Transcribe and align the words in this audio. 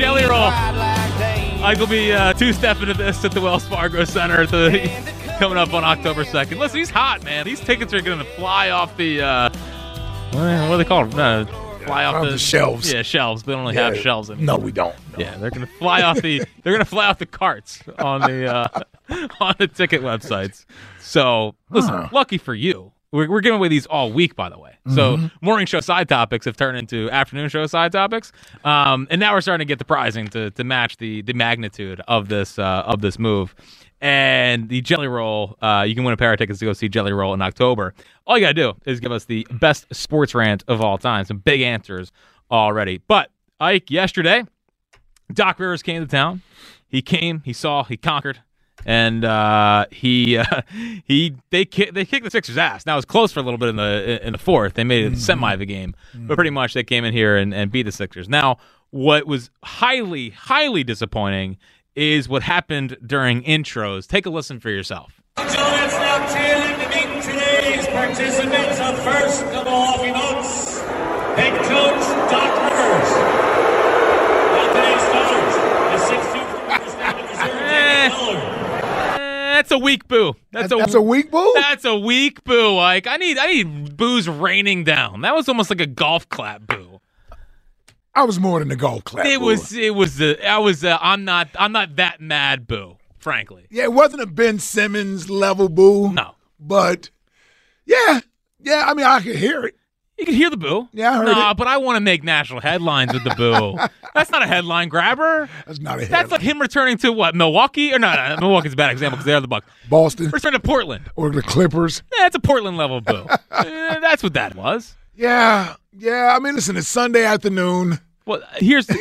Jelly 0.00 0.24
Roll. 0.24 0.40
I 1.62 1.76
will 1.78 1.86
be 1.86 2.10
uh, 2.12 2.32
two 2.32 2.52
stepping 2.54 2.84
into 2.88 2.94
this 2.94 3.22
at 3.24 3.32
the 3.32 3.40
Wells 3.40 3.66
Fargo 3.68 4.04
Center 4.04 4.46
the, 4.46 4.88
coming 5.38 5.58
up 5.58 5.74
on 5.74 5.84
October 5.84 6.24
2nd. 6.24 6.58
Listen, 6.58 6.78
he's 6.78 6.88
hot, 6.88 7.22
man. 7.22 7.44
These 7.44 7.60
tickets 7.60 7.92
are 7.92 8.00
going 8.00 8.18
to 8.18 8.24
fly 8.24 8.70
off 8.70 8.96
the. 8.96 9.20
Uh, 9.20 9.50
what 10.32 10.68
do 10.70 10.76
they 10.78 10.84
call 10.84 11.04
them? 11.04 11.16
No, 11.18 11.78
fly 11.84 12.04
off 12.06 12.14
Off 12.16 12.24
the, 12.24 12.30
the 12.30 12.38
shelves. 12.38 12.90
Yeah, 12.90 13.02
shelves. 13.02 13.42
They 13.42 13.52
don't 13.52 13.60
only 13.60 13.74
Yeah. 13.74 13.86
have 13.90 13.98
shelves 13.98 14.30
anymore. 14.30 14.58
No, 14.58 14.64
we 14.64 14.72
don't. 14.72 14.94
No. 15.12 15.18
Yeah, 15.18 15.36
they're 15.36 15.50
gonna 15.50 15.66
fly 15.66 16.00
off 16.02 16.22
the 16.22 16.42
they're 16.62 16.72
gonna 16.72 16.84
fly 16.86 17.06
off 17.06 17.18
the 17.18 17.26
carts 17.26 17.82
on 17.98 18.22
the 18.22 18.46
uh, 18.54 18.68
on 19.40 19.54
the 19.58 19.66
ticket 19.66 20.00
websites. 20.02 20.64
So 21.00 21.56
listen, 21.68 21.92
Huh. 21.92 22.08
lucky 22.12 22.38
for 22.38 22.54
you. 22.54 22.92
We're, 23.12 23.28
we're 23.28 23.40
giving 23.40 23.58
away 23.58 23.68
these 23.68 23.86
all 23.86 24.12
week, 24.12 24.36
by 24.36 24.48
the 24.48 24.58
way. 24.58 24.76
So 24.94 25.16
Mm-hmm. 25.16 25.26
morning 25.44 25.66
show 25.66 25.80
side 25.80 26.08
topics 26.08 26.44
have 26.46 26.56
turned 26.56 26.78
into 26.78 27.10
afternoon 27.10 27.48
show 27.48 27.66
side 27.66 27.92
topics, 27.92 28.32
um, 28.64 29.06
and 29.10 29.18
now 29.20 29.34
we're 29.34 29.40
starting 29.40 29.66
to 29.66 29.68
get 29.68 29.78
the 29.78 29.84
pricing 29.84 30.28
to, 30.28 30.50
to 30.52 30.64
match 30.64 30.96
the 30.96 31.22
the 31.22 31.32
magnitude 31.34 32.00
of 32.08 32.28
this 32.28 32.58
uh, 32.58 32.82
of 32.86 33.00
this 33.00 33.18
move. 33.18 33.54
And 34.00 34.68
the 34.70 34.80
Jelly 34.80 35.08
Roll, 35.08 35.58
uh, 35.60 35.84
you 35.86 35.94
can 35.94 36.04
win 36.04 36.14
a 36.14 36.16
pair 36.16 36.32
of 36.32 36.38
tickets 36.38 36.58
to 36.60 36.64
go 36.64 36.72
see 36.72 36.88
Jelly 36.88 37.12
Roll 37.12 37.34
in 37.34 37.42
October. 37.42 37.92
All 38.26 38.38
you 38.38 38.42
gotta 38.44 38.54
do 38.54 38.72
is 38.86 38.98
give 39.00 39.12
us 39.12 39.26
the 39.26 39.46
best 39.50 39.86
sports 39.94 40.34
rant 40.34 40.64
of 40.68 40.80
all 40.80 40.96
time. 40.96 41.24
Some 41.26 41.38
big 41.38 41.60
answers 41.60 42.10
already. 42.50 42.98
But 43.06 43.30
Ike, 43.60 43.90
yesterday, 43.90 44.44
Doc 45.32 45.58
Rivers 45.60 45.82
came 45.82 46.00
to 46.00 46.08
town. 46.08 46.40
He 46.88 47.02
came, 47.02 47.42
he 47.44 47.52
saw, 47.52 47.84
he 47.84 47.96
conquered, 47.98 48.40
and 48.84 49.24
uh, 49.24 49.86
he 49.90 50.38
uh, 50.38 50.62
he 51.04 51.34
they 51.50 51.64
ki- 51.64 51.90
they 51.90 52.04
kicked 52.04 52.24
the 52.24 52.30
Sixers' 52.30 52.56
ass. 52.58 52.86
Now 52.86 52.94
it 52.94 52.96
was 52.96 53.04
close 53.04 53.32
for 53.32 53.40
a 53.40 53.42
little 53.42 53.58
bit 53.58 53.68
in 53.68 53.76
the 53.76 54.20
in 54.26 54.32
the 54.32 54.38
fourth. 54.38 54.74
They 54.74 54.84
made 54.84 55.04
it 55.04 55.12
a 55.12 55.16
semi 55.16 55.52
of 55.52 55.60
a 55.60 55.66
game, 55.66 55.94
but 56.14 56.34
pretty 56.34 56.50
much 56.50 56.74
they 56.74 56.84
came 56.84 57.04
in 57.04 57.12
here 57.12 57.36
and, 57.36 57.52
and 57.54 57.70
beat 57.70 57.84
the 57.84 57.92
Sixers. 57.92 58.28
Now 58.28 58.58
what 58.90 59.26
was 59.26 59.50
highly 59.62 60.30
highly 60.30 60.84
disappointing 60.84 61.58
is 61.94 62.28
what 62.28 62.42
happened 62.42 62.96
during 63.04 63.42
intros. 63.42 64.06
Take 64.06 64.26
a 64.26 64.30
listen 64.30 64.60
for 64.60 64.70
yourself. 64.70 65.20
So 65.36 65.44
let's 65.44 65.94
now 65.94 66.18
tune 66.26 66.78
to 66.80 66.88
meet 66.88 67.22
today's 67.22 67.86
participants. 67.86 68.80
Up 68.80 68.96
first 68.98 69.42
of 69.42 69.66
all, 69.66 70.02
we 70.02 70.10
notes 70.10 70.80
That's 79.70 79.80
a 79.80 79.84
weak 79.84 80.08
boo. 80.08 80.34
That's 80.50 80.72
a 80.72 80.76
That's 80.76 80.94
a 80.94 81.00
weak 81.02 81.30
boo. 81.30 81.52
That's 81.54 81.84
a 81.84 81.96
weak 81.96 82.42
boo. 82.42 82.74
Like 82.74 83.06
I 83.06 83.16
need 83.18 83.38
I 83.38 83.46
need 83.46 83.96
boos 83.96 84.28
raining 84.28 84.82
down. 84.84 85.20
That 85.20 85.34
was 85.34 85.48
almost 85.48 85.70
like 85.70 85.80
a 85.80 85.86
golf 85.86 86.28
clap 86.28 86.66
boo. 86.66 87.00
I 88.14 88.24
was 88.24 88.40
more 88.40 88.58
than 88.58 88.70
a 88.72 88.76
golf 88.76 89.04
clap. 89.04 89.26
It 89.26 89.38
boo. 89.38 89.46
was 89.46 89.72
it 89.72 89.94
was 89.94 90.16
the 90.16 90.44
I 90.44 90.58
was 90.58 90.84
uh, 90.84 90.98
I'm 91.00 91.24
not 91.24 91.48
I'm 91.56 91.70
not 91.70 91.96
that 91.96 92.20
mad 92.20 92.66
boo. 92.66 92.96
Frankly, 93.18 93.66
Yeah, 93.70 93.84
it 93.84 93.92
wasn't 93.92 94.22
a 94.22 94.26
Ben 94.26 94.58
Simmons 94.58 95.28
level 95.30 95.68
boo. 95.68 96.10
no. 96.12 96.34
But 96.58 97.10
yeah, 97.86 98.20
yeah. 98.60 98.84
I 98.88 98.94
mean, 98.94 99.06
I 99.06 99.20
could 99.20 99.36
hear 99.36 99.64
it. 99.64 99.76
You 100.20 100.26
can 100.26 100.34
hear 100.34 100.50
the 100.50 100.56
boo. 100.56 100.88
Yeah, 100.92 101.12
I 101.12 101.16
heard 101.16 101.24
nah, 101.26 101.50
it. 101.52 101.56
but 101.56 101.66
I 101.66 101.78
want 101.78 101.96
to 101.96 102.00
make 102.00 102.22
national 102.22 102.60
headlines 102.60 103.12
with 103.12 103.24
the 103.24 103.30
boo. 103.30 103.76
That's 104.14 104.30
not 104.30 104.42
a 104.42 104.46
headline 104.46 104.88
grabber. 104.88 105.48
That's 105.66 105.80
not 105.80 105.98
a 105.98 106.02
Headline. 106.02 106.10
That's 106.10 106.30
like 106.32 106.40
him 106.42 106.60
returning 106.60 106.98
to 106.98 107.10
what 107.12 107.34
Milwaukee 107.34 107.92
or 107.94 107.98
not? 107.98 108.38
no 108.38 108.46
Milwaukee's 108.48 108.74
a 108.74 108.76
bad 108.76 108.90
example 108.90 109.16
because 109.16 109.24
they're 109.26 109.40
the 109.40 109.48
Bucks. 109.48 109.66
Boston 109.88 110.28
Return 110.30 110.52
to 110.52 110.60
Portland. 110.60 111.10
or 111.16 111.30
the 111.30 111.42
Clippers. 111.42 112.02
Yeah, 112.12 112.24
that's 112.24 112.36
a 112.36 112.40
Portland 112.40 112.76
level 112.76 113.00
boo. 113.00 113.24
Eh, 113.50 113.98
that's 114.00 114.22
what 114.22 114.34
that 114.34 114.54
was. 114.54 114.94
Yeah, 115.16 115.74
yeah. 115.96 116.34
I 116.36 116.38
mean, 116.38 116.54
listen, 116.54 116.76
it's 116.76 116.88
Sunday 116.88 117.24
afternoon. 117.24 117.98
Well, 118.26 118.42
here's 118.56 118.86
the, 118.88 118.98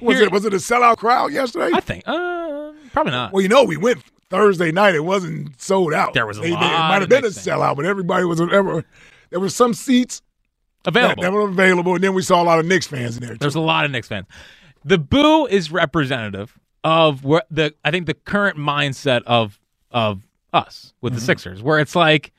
Was 0.00 0.16
Here- 0.18 0.26
it 0.26 0.32
was 0.32 0.44
it 0.44 0.52
a 0.52 0.56
sellout 0.56 0.96
crowd 0.96 1.32
yesterday? 1.32 1.70
I 1.72 1.80
think 1.80 2.02
uh 2.08 2.72
probably 2.92 3.12
not. 3.12 3.32
Well, 3.32 3.42
you 3.42 3.48
know, 3.48 3.62
we 3.64 3.76
went 3.76 4.02
Thursday 4.30 4.72
night. 4.72 4.94
It 4.96 5.04
wasn't 5.04 5.60
sold 5.60 5.92
out. 5.94 6.14
There 6.14 6.26
was 6.26 6.38
a 6.38 6.40
They- 6.40 6.48
they- 6.48 6.54
lot 6.54 6.64
It 6.86 6.88
might 6.88 7.00
have 7.02 7.08
been 7.08 7.24
a 7.24 7.28
sellout, 7.28 7.76
but 7.76 7.84
everybody 7.84 8.24
was 8.24 8.40
ever. 8.40 8.84
There 9.30 9.38
were 9.38 9.48
some 9.48 9.74
seats 9.74 10.22
Available. 10.84 11.22
that 11.22 11.32
available, 11.34 11.94
and 11.94 12.02
then 12.04 12.14
we 12.14 12.22
saw 12.22 12.42
a 12.42 12.44
lot 12.44 12.58
of 12.58 12.66
Knicks 12.66 12.86
fans 12.86 13.16
in 13.16 13.22
there. 13.22 13.32
Too. 13.32 13.38
There's 13.38 13.54
a 13.54 13.60
lot 13.60 13.84
of 13.84 13.90
Knicks 13.90 14.08
fans. 14.08 14.26
The 14.84 14.98
boo 14.98 15.46
is 15.46 15.70
representative 15.70 16.58
of 16.84 17.24
where 17.24 17.42
the 17.50 17.74
I 17.84 17.90
think 17.90 18.06
the 18.06 18.14
current 18.14 18.56
mindset 18.56 19.22
of 19.26 19.58
of 19.90 20.26
us 20.52 20.94
with 21.00 21.12
Mm-hmm. 21.12 21.20
the 21.20 21.24
Sixers, 21.26 21.62
where 21.62 21.78
it's 21.78 21.94
like, 21.94 22.32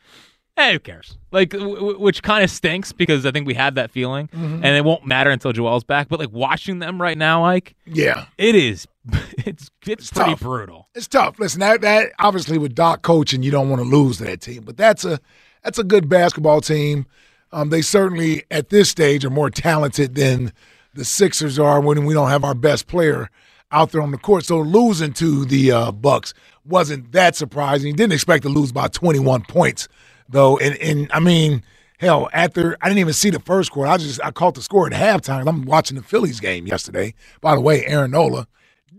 hey, 0.58 0.74
who 0.74 0.80
cares? 0.80 1.18
Like, 1.32 1.52
w- 1.52 1.76
w- 1.76 2.00
which 2.00 2.24
kind 2.24 2.44
of 2.44 2.50
stinks 2.50 2.92
because 2.92 3.26
I 3.26 3.32
think 3.32 3.46
we 3.48 3.54
had 3.54 3.76
that 3.76 3.92
feeling, 3.92 4.28
Mm-hmm. 4.30 4.56
and 4.66 4.76
it 4.76 4.84
won't 4.84 5.06
matter 5.06 5.30
until 5.30 5.52
Joel's 5.54 5.84
back. 5.84 6.08
But 6.10 6.20
like 6.20 6.32
watching 6.32 6.80
them 6.80 7.00
right 7.02 7.18
now, 7.18 7.42
like 7.44 7.76
yeah, 7.86 8.26
it 8.40 8.56
is, 8.56 8.88
it's 9.46 9.70
it's, 9.86 10.10
pretty 10.10 10.32
tough. 10.32 10.40
brutal. 10.42 10.90
it's 10.96 11.08
tough. 11.08 11.38
Listen, 11.40 11.60
that 11.60 11.82
that 11.82 12.12
obviously 12.20 12.58
with 12.58 12.74
Doc 12.74 13.04
coaching, 13.04 13.44
you 13.44 13.52
don't 13.52 13.70
want 13.70 13.82
to 13.84 13.88
lose 13.88 14.18
that 14.18 14.42
team, 14.42 14.64
but 14.64 14.78
that's 14.78 15.06
a 15.06 15.20
that's 15.64 15.78
a 15.78 15.84
good 15.84 16.10
basketball 16.10 16.60
team. 16.60 17.06
Um, 17.54 17.70
they 17.70 17.82
certainly 17.82 18.44
at 18.52 18.70
this 18.70 18.90
stage 18.90 19.26
are 19.26 19.30
more 19.32 19.50
talented 19.50 20.16
than 20.16 20.54
the 20.96 21.06
Sixers 21.06 21.60
are 21.60 21.82
when 21.82 22.06
we 22.06 22.14
don't 22.14 22.30
have 22.30 22.44
our 22.44 22.56
best 22.56 22.88
player 22.88 23.30
out 23.72 23.92
there 23.92 24.02
on 24.02 24.12
the 24.12 24.18
court. 24.18 24.46
So 24.46 24.60
losing 24.60 25.14
to 25.14 25.46
the 25.46 25.72
uh, 25.72 25.92
Bucks 25.92 26.34
wasn't 26.66 27.12
that 27.14 27.36
surprising. 27.36 27.96
Didn't 27.96 28.14
expect 28.14 28.44
to 28.44 28.50
lose 28.50 28.72
by 28.72 28.88
21 28.90 29.44
points 29.44 29.88
though, 30.30 30.58
and 30.60 30.76
and 30.78 31.12
I 31.14 31.20
mean. 31.20 31.64
Hell, 32.00 32.30
after 32.34 32.78
I 32.82 32.88
didn't 32.90 33.00
even 33.00 33.14
see 33.14 33.30
the 33.30 33.40
first 33.40 33.72
quarter. 33.72 33.92
I 33.92 33.98
just 33.98 34.20
I 34.24 34.32
caught 34.32 34.56
the 34.56 34.64
score 34.64 34.88
at 34.88 34.94
halftime. 34.94 35.48
I'm 35.48 35.66
watching 35.66 35.98
the 35.98 36.04
Phillies 36.04 36.40
game 36.40 36.68
yesterday. 36.68 37.14
By 37.42 37.56
the 37.56 37.62
way, 37.62 37.86
Aaron 37.86 38.12
Nola, 38.12 38.48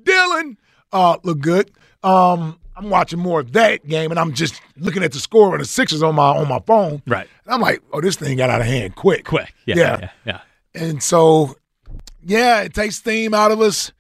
Dylan 0.05 0.57
uh, 0.93 1.19
look 1.25 1.41
good. 1.41 1.73
Um, 2.05 2.61
I'm 2.77 2.89
watching 2.91 3.19
more 3.19 3.41
of 3.41 3.53
that 3.53 3.87
game, 3.87 4.11
and 4.11 4.19
I'm 4.19 4.33
just 4.33 4.61
looking 4.77 5.03
at 5.03 5.13
the 5.13 5.19
score 5.21 5.53
and 5.55 5.61
the 5.61 5.67
Sixers 5.69 6.03
on 6.03 6.15
my 6.15 6.29
on 6.37 6.49
my 6.49 6.61
phone. 6.67 7.03
Right. 7.07 7.27
And 7.45 7.55
I'm 7.55 7.61
like, 7.61 7.83
oh, 7.93 8.01
this 8.01 8.17
thing 8.17 8.37
got 8.39 8.51
out 8.51 8.61
of 8.61 8.67
hand 8.67 8.95
quick. 8.97 9.25
Quick, 9.25 9.53
yeah, 9.67 9.75
Yeah. 9.77 9.99
yeah, 10.01 10.11
yeah. 10.27 10.41
And 10.75 11.03
so, 11.03 11.55
yeah, 12.23 12.63
it 12.63 12.73
takes 12.75 12.97
steam 12.97 13.35
out 13.35 13.51
of 13.51 13.61
us. 13.61 13.93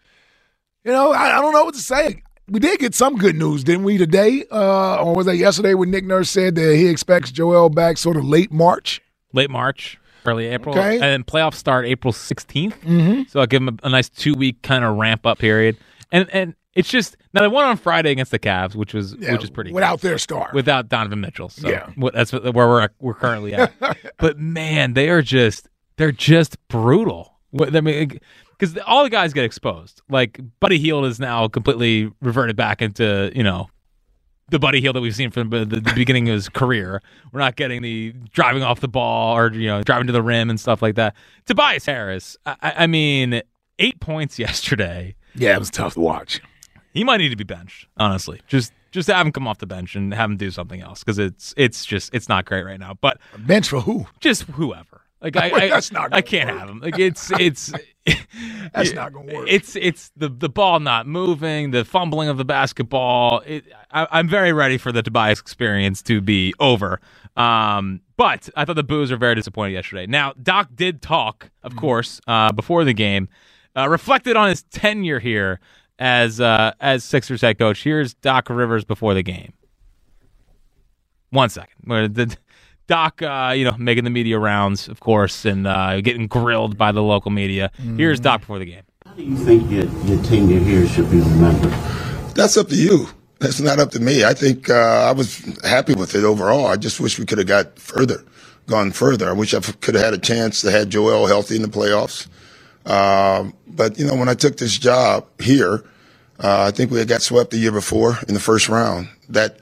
You 0.84 0.92
know, 0.92 1.12
I, 1.12 1.38
I 1.38 1.40
don't 1.42 1.52
know 1.52 1.64
what 1.64 1.74
to 1.74 1.80
say. 1.80 2.22
We 2.48 2.60
did 2.60 2.80
get 2.80 2.94
some 2.94 3.16
good 3.16 3.36
news, 3.36 3.62
didn't 3.62 3.84
we, 3.84 3.98
today? 3.98 4.44
Uh, 4.50 4.96
or 5.02 5.14
was 5.14 5.26
that 5.26 5.36
yesterday 5.36 5.74
when 5.74 5.90
Nick 5.90 6.04
Nurse 6.04 6.28
said 6.28 6.54
that 6.56 6.74
he 6.76 6.88
expects 6.88 7.30
Joel 7.30 7.68
back 7.70 7.98
sort 7.98 8.16
of 8.16 8.24
late 8.24 8.50
March? 8.52 9.00
Late 9.32 9.48
March, 9.50 9.98
early 10.26 10.46
April, 10.48 10.74
Okay. 10.76 10.94
and 10.94 11.02
then 11.02 11.24
playoffs 11.24 11.54
start 11.54 11.86
April 11.86 12.12
16th. 12.12 12.72
Mm-hmm. 12.80 13.22
So 13.28 13.40
I'll 13.40 13.46
give 13.46 13.62
him 13.62 13.78
a, 13.82 13.86
a 13.86 13.88
nice 13.90 14.08
two 14.08 14.34
week 14.34 14.60
kind 14.62 14.84
of 14.84 14.96
ramp 14.96 15.24
up 15.24 15.38
period, 15.38 15.76
and 16.10 16.28
and 16.30 16.54
it's 16.74 16.88
just 16.88 17.16
now 17.34 17.42
they 17.42 17.48
won 17.48 17.64
on 17.64 17.76
Friday 17.76 18.10
against 18.12 18.30
the 18.30 18.38
Cavs, 18.38 18.74
which 18.74 18.94
was 18.94 19.14
Yeah, 19.18 19.32
which 19.32 19.44
is 19.44 19.50
pretty 19.50 19.72
without 19.72 20.00
their 20.00 20.18
star. 20.18 20.50
without 20.54 20.88
Donovan 20.88 21.20
Mitchell. 21.20 21.48
So 21.48 21.68
Yeah. 21.68 21.90
that's 22.14 22.32
where 22.32 22.52
we're 22.52 22.88
we're 23.00 23.14
currently 23.14 23.54
at. 23.54 23.72
but 24.18 24.38
man, 24.38 24.94
they 24.94 25.08
are 25.10 25.22
just 25.22 25.68
they're 25.96 26.12
just 26.12 26.56
brutal. 26.68 27.38
What- 27.50 27.76
I 27.76 27.80
mean, 27.82 28.18
because 28.58 28.78
all 28.86 29.02
the 29.04 29.10
guys 29.10 29.32
get 29.32 29.44
exposed. 29.44 30.00
Like 30.08 30.40
Buddy 30.60 30.78
Hield 30.78 31.04
is 31.04 31.20
now 31.20 31.48
completely 31.48 32.10
reverted 32.22 32.56
back 32.56 32.80
into 32.80 33.30
you 33.34 33.42
know 33.42 33.68
the 34.48 34.58
Buddy 34.58 34.80
Hield 34.80 34.96
that 34.96 35.00
we've 35.00 35.14
seen 35.14 35.30
from 35.30 35.52
uh, 35.52 35.60
the, 35.60 35.80
the 35.80 35.92
beginning 35.94 36.28
of 36.28 36.34
his 36.34 36.48
career. 36.48 37.00
We're 37.32 37.40
not 37.40 37.56
getting 37.56 37.80
the 37.82 38.12
driving 38.32 38.62
off 38.62 38.80
the 38.80 38.88
ball 38.88 39.36
or 39.36 39.52
you 39.52 39.66
know 39.66 39.82
driving 39.82 40.06
to 40.06 40.12
the 40.12 40.22
rim 40.22 40.48
and 40.50 40.58
stuff 40.60 40.80
like 40.82 40.94
that. 40.96 41.14
Tobias 41.46 41.84
Harris, 41.86 42.36
I 42.46 42.56
I 42.78 42.86
mean, 42.86 43.42
eight 43.78 44.00
points 44.00 44.38
yesterday. 44.46 45.14
Yeah, 45.34 45.54
it 45.54 45.58
was 45.58 45.70
tough 45.70 45.94
to 45.94 46.00
watch. 46.00 46.40
He 46.92 47.04
might 47.04 47.18
need 47.18 47.30
to 47.30 47.36
be 47.36 47.44
benched, 47.44 47.86
honestly. 47.96 48.40
Just 48.46 48.72
just 48.90 49.08
have 49.08 49.26
him 49.26 49.32
come 49.32 49.48
off 49.48 49.58
the 49.58 49.66
bench 49.66 49.96
and 49.96 50.12
have 50.12 50.30
him 50.30 50.36
do 50.36 50.50
something 50.50 50.80
else 50.80 51.00
because 51.00 51.18
it's 51.18 51.54
it's 51.56 51.84
just 51.84 52.14
it's 52.14 52.28
not 52.28 52.44
great 52.44 52.64
right 52.64 52.78
now. 52.78 52.94
But 53.00 53.18
bench 53.38 53.68
for 53.68 53.80
who? 53.80 54.06
Just 54.20 54.42
whoever. 54.42 55.02
Like 55.22 55.36
I, 55.36 55.50
I, 55.54 55.68
That's 55.68 55.90
not 55.92 56.14
I 56.14 56.20
can't 56.20 56.50
work. 56.50 56.58
have 56.58 56.68
him. 56.68 56.80
Like 56.80 56.98
it's 56.98 57.30
it's 57.38 57.72
That's 58.74 58.92
not 58.92 59.12
gonna 59.12 59.32
work. 59.32 59.46
It's 59.48 59.76
it's 59.76 60.10
the 60.16 60.28
the 60.28 60.48
ball 60.48 60.80
not 60.80 61.06
moving, 61.06 61.70
the 61.70 61.84
fumbling 61.84 62.28
of 62.28 62.36
the 62.36 62.44
basketball. 62.44 63.40
It, 63.46 63.64
I, 63.90 64.06
I'm 64.10 64.28
very 64.28 64.52
ready 64.52 64.76
for 64.78 64.92
the 64.92 65.02
Tobias 65.02 65.40
experience 65.40 66.02
to 66.02 66.20
be 66.20 66.52
over. 66.60 67.00
Um, 67.36 68.02
but 68.18 68.50
I 68.56 68.64
thought 68.64 68.76
the 68.76 68.82
Boos 68.82 69.10
were 69.10 69.16
very 69.16 69.34
disappointed 69.34 69.72
yesterday. 69.72 70.06
Now 70.06 70.34
Doc 70.42 70.68
did 70.74 71.00
talk, 71.00 71.50
of 71.62 71.76
course, 71.76 72.20
uh, 72.26 72.52
before 72.52 72.84
the 72.84 72.92
game, 72.92 73.28
uh, 73.76 73.88
reflected 73.88 74.36
on 74.36 74.48
his 74.50 74.64
tenure 74.64 75.18
here 75.20 75.60
as 75.98 76.40
uh, 76.40 76.72
as 76.80 77.04
Sixers 77.04 77.40
head 77.40 77.58
coach. 77.58 77.82
Here's 77.82 78.14
Doc 78.14 78.48
Rivers 78.50 78.84
before 78.84 79.14
the 79.14 79.22
game. 79.22 79.52
One 81.30 81.48
second. 81.48 81.74
Where 81.84 82.08
the 82.08 82.36
Doc, 82.86 83.22
uh, 83.22 83.54
you 83.56 83.64
know, 83.64 83.76
making 83.78 84.04
the 84.04 84.10
media 84.10 84.38
rounds, 84.38 84.88
of 84.88 85.00
course, 85.00 85.44
and 85.44 85.66
uh, 85.66 86.00
getting 86.00 86.26
grilled 86.26 86.76
by 86.76 86.92
the 86.92 87.02
local 87.02 87.30
media. 87.30 87.70
Here's 87.96 88.20
Doc 88.20 88.40
before 88.40 88.58
the 88.58 88.66
game. 88.66 88.82
How 89.06 89.12
do 89.14 89.22
you 89.22 89.36
think 89.36 89.70
your, 89.70 89.84
your 90.04 90.22
tenure 90.24 90.58
here 90.58 90.86
should 90.86 91.10
be 91.10 91.20
remembered? 91.20 91.72
That's 92.34 92.56
up 92.56 92.68
to 92.68 92.76
you. 92.76 93.08
That's 93.38 93.60
not 93.60 93.78
up 93.78 93.90
to 93.92 94.00
me. 94.00 94.24
I 94.24 94.34
think 94.34 94.70
uh, 94.70 95.08
I 95.08 95.12
was 95.12 95.38
happy 95.64 95.94
with 95.94 96.14
it 96.14 96.24
overall. 96.24 96.66
I 96.66 96.76
just 96.76 97.00
wish 97.00 97.18
we 97.18 97.26
could 97.26 97.38
have 97.38 97.46
got 97.46 97.78
further, 97.78 98.24
gone 98.66 98.92
further. 98.92 99.28
I 99.28 99.32
wish 99.32 99.54
I 99.54 99.60
could 99.60 99.94
have 99.94 100.04
had 100.04 100.14
a 100.14 100.18
chance 100.18 100.60
to 100.62 100.70
have 100.70 100.88
Joel 100.88 101.26
healthy 101.26 101.56
in 101.56 101.62
the 101.62 101.68
playoffs. 101.68 102.28
Um, 102.86 103.54
but 103.66 103.98
you 103.98 104.06
know, 104.06 104.14
when 104.14 104.28
I 104.28 104.34
took 104.34 104.56
this 104.56 104.76
job 104.76 105.26
here, 105.40 105.84
uh, 106.42 106.64
I 106.66 106.70
think 106.70 106.90
we 106.90 106.98
had 106.98 107.08
got 107.08 107.22
swept 107.22 107.50
the 107.50 107.58
year 107.58 107.72
before 107.72 108.18
in 108.26 108.34
the 108.34 108.40
first 108.40 108.68
round. 108.68 109.08
That 109.28 109.58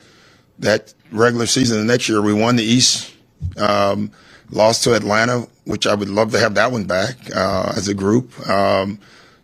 that 0.59 0.95
regular 1.11 1.47
season, 1.47 1.79
the 1.79 1.85
next 1.85 2.09
year 2.09 2.23
we 2.23 2.33
won 2.33 2.57
the 2.57 2.65
East, 2.65 3.13
um, 3.57 4.11
lost 4.51 4.85
to 4.85 4.95
Atlanta, 4.95 5.47
which 5.65 5.87
I 5.87 5.95
would 5.95 6.09
love 6.09 6.33
to 6.33 6.39
have 6.39 6.55
that 6.55 6.73
one 6.73 6.85
back 6.85 7.17
uh, 7.35 7.73
as 7.77 7.89
a 7.89 7.95
group. 7.95 8.39
Um, 8.49 8.99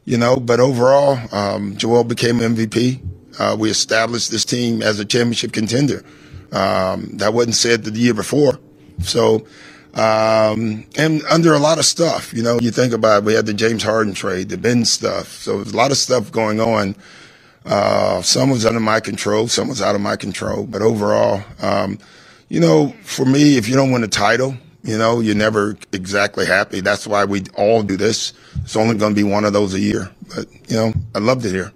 you 0.04 0.16
know, 0.16 0.36
but 0.36 0.60
overall, 0.60 1.18
um, 1.32 1.76
Joel 1.76 2.04
became 2.04 2.38
MVP. 2.38 3.00
Uh, 3.38 3.56
we 3.58 3.70
established 3.70 4.30
this 4.30 4.44
team 4.44 4.80
as 4.82 4.98
a 4.98 5.04
championship 5.04 5.52
contender. 5.52 6.04
Um, 6.52 7.16
that 7.18 7.34
wasn't 7.34 7.56
said 7.56 7.84
the 7.84 7.90
year 7.90 8.14
before. 8.14 8.58
So, 9.02 9.46
um, 9.96 10.84
and 10.98 11.22
under 11.30 11.54
a 11.54 11.58
lot 11.58 11.78
of 11.78 11.86
stuff, 11.86 12.34
you 12.34 12.42
know, 12.42 12.58
you 12.60 12.70
think 12.70 12.92
about 12.92 13.22
it, 13.22 13.24
we 13.24 13.32
had 13.32 13.46
the 13.46 13.54
James 13.54 13.82
Harden 13.82 14.12
trade, 14.12 14.50
the 14.50 14.58
Ben 14.58 14.84
stuff. 14.84 15.28
So 15.28 15.56
there's 15.56 15.72
a 15.72 15.76
lot 15.76 15.90
of 15.90 15.96
stuff 15.96 16.30
going 16.30 16.60
on. 16.60 16.94
Uh, 17.64 18.20
some 18.20 18.50
was 18.50 18.66
under 18.66 18.78
my 18.78 19.00
control, 19.00 19.48
some 19.48 19.68
was 19.68 19.80
out 19.80 19.94
of 19.94 20.02
my 20.02 20.16
control. 20.16 20.66
But 20.66 20.82
overall, 20.82 21.42
um, 21.62 21.98
you 22.48 22.60
know, 22.60 22.94
for 23.04 23.24
me, 23.24 23.56
if 23.56 23.68
you 23.68 23.74
don't 23.74 23.90
win 23.90 24.04
a 24.04 24.08
title, 24.08 24.54
you 24.82 24.98
know, 24.98 25.20
you're 25.20 25.34
never 25.34 25.78
exactly 25.92 26.44
happy. 26.44 26.80
That's 26.80 27.06
why 27.06 27.24
we 27.24 27.44
all 27.56 27.82
do 27.82 27.96
this. 27.96 28.34
It's 28.62 28.76
only 28.76 28.96
going 28.96 29.14
to 29.14 29.16
be 29.16 29.24
one 29.24 29.46
of 29.46 29.54
those 29.54 29.72
a 29.72 29.80
year. 29.80 30.10
But, 30.34 30.46
you 30.68 30.76
know, 30.76 30.92
I 31.14 31.20
loved 31.20 31.46
it 31.46 31.52
here. 31.52 31.72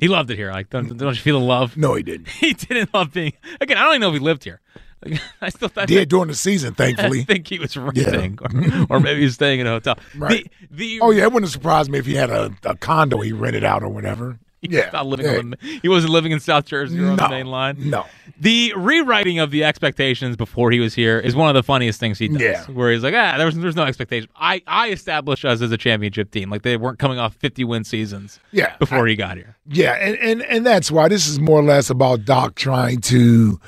He 0.00 0.08
loved 0.08 0.30
it 0.30 0.36
here. 0.36 0.52
Like, 0.52 0.70
don't, 0.70 0.96
don't 0.96 1.14
you 1.14 1.20
feel 1.20 1.38
the 1.38 1.44
love? 1.44 1.76
No, 1.76 1.94
he 1.94 2.02
didn't. 2.02 2.28
he 2.40 2.54
didn't 2.54 2.94
love 2.94 3.12
being. 3.12 3.34
Again, 3.60 3.76
I 3.76 3.82
don't 3.82 3.92
even 3.92 4.00
know 4.00 4.08
if 4.08 4.14
he 4.14 4.20
lived 4.20 4.44
here. 4.44 4.60
I 5.40 5.48
still 5.50 5.70
I 5.76 5.86
Did 5.86 6.08
during 6.08 6.28
the 6.28 6.34
season, 6.34 6.74
thankfully. 6.76 7.20
I 7.20 7.24
think 7.24 7.46
he 7.46 7.58
was 7.58 7.76
renting, 7.76 8.38
or, 8.90 8.96
or 8.96 9.00
maybe 9.00 9.20
he 9.20 9.24
was 9.24 9.34
staying 9.34 9.60
in 9.60 9.66
a 9.66 9.70
hotel. 9.70 9.98
Right. 10.16 10.50
The, 10.70 10.98
the 10.98 11.00
Oh 11.00 11.10
yeah, 11.10 11.24
it 11.24 11.32
wouldn't 11.32 11.52
surprise 11.52 11.88
me 11.88 11.98
if 11.98 12.06
he 12.06 12.14
had 12.14 12.30
a, 12.30 12.52
a 12.64 12.76
condo 12.76 13.20
he 13.20 13.32
rented 13.32 13.64
out 13.64 13.82
or 13.82 13.88
whatever. 13.88 14.38
He 14.60 14.68
yeah, 14.70 14.90
not 14.92 15.06
living 15.06 15.26
yeah. 15.26 15.38
on 15.38 15.50
the, 15.50 15.56
he 15.82 15.88
wasn't 15.88 16.12
living 16.12 16.32
in 16.32 16.40
South 16.40 16.64
Jersey 16.64 16.98
or 16.98 17.10
on 17.10 17.16
the 17.16 17.28
main 17.28 17.46
line. 17.46 17.76
no. 17.90 18.06
The 18.40 18.72
rewriting 18.76 19.38
of 19.38 19.52
the 19.52 19.62
expectations 19.62 20.36
before 20.36 20.72
he 20.72 20.80
was 20.80 20.94
here 20.94 21.20
is 21.20 21.36
one 21.36 21.48
of 21.48 21.54
the 21.54 21.62
funniest 21.62 22.00
things 22.00 22.18
he 22.18 22.28
does. 22.28 22.40
Yeah. 22.40 22.64
Where 22.66 22.92
he's 22.92 23.04
like, 23.04 23.14
ah, 23.14 23.36
there's 23.38 23.54
there's 23.56 23.76
no 23.76 23.84
expectation. 23.84 24.28
I 24.34 24.62
I 24.66 24.90
established 24.90 25.44
us 25.44 25.62
as 25.62 25.70
a 25.70 25.76
championship 25.76 26.32
team. 26.32 26.50
Like 26.50 26.62
they 26.62 26.76
weren't 26.76 26.98
coming 26.98 27.20
off 27.20 27.34
50 27.36 27.62
win 27.64 27.84
seasons. 27.84 28.40
Yeah, 28.50 28.76
Before 28.78 29.06
he 29.06 29.14
got 29.14 29.36
here. 29.36 29.56
Yeah, 29.66 29.92
and, 29.92 30.16
and 30.16 30.42
and 30.42 30.66
that's 30.66 30.90
why 30.90 31.08
this 31.08 31.28
is 31.28 31.38
more 31.38 31.60
or 31.60 31.64
less 31.64 31.88
about 31.88 32.24
Doc 32.24 32.56
trying 32.56 33.00
to 33.02 33.60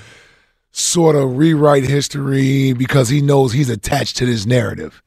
sort 0.72 1.16
of 1.16 1.36
rewrite 1.36 1.84
history 1.84 2.72
because 2.72 3.08
he 3.08 3.20
knows 3.20 3.52
he's 3.52 3.70
attached 3.70 4.16
to 4.18 4.26
this 4.26 4.46
narrative. 4.46 5.02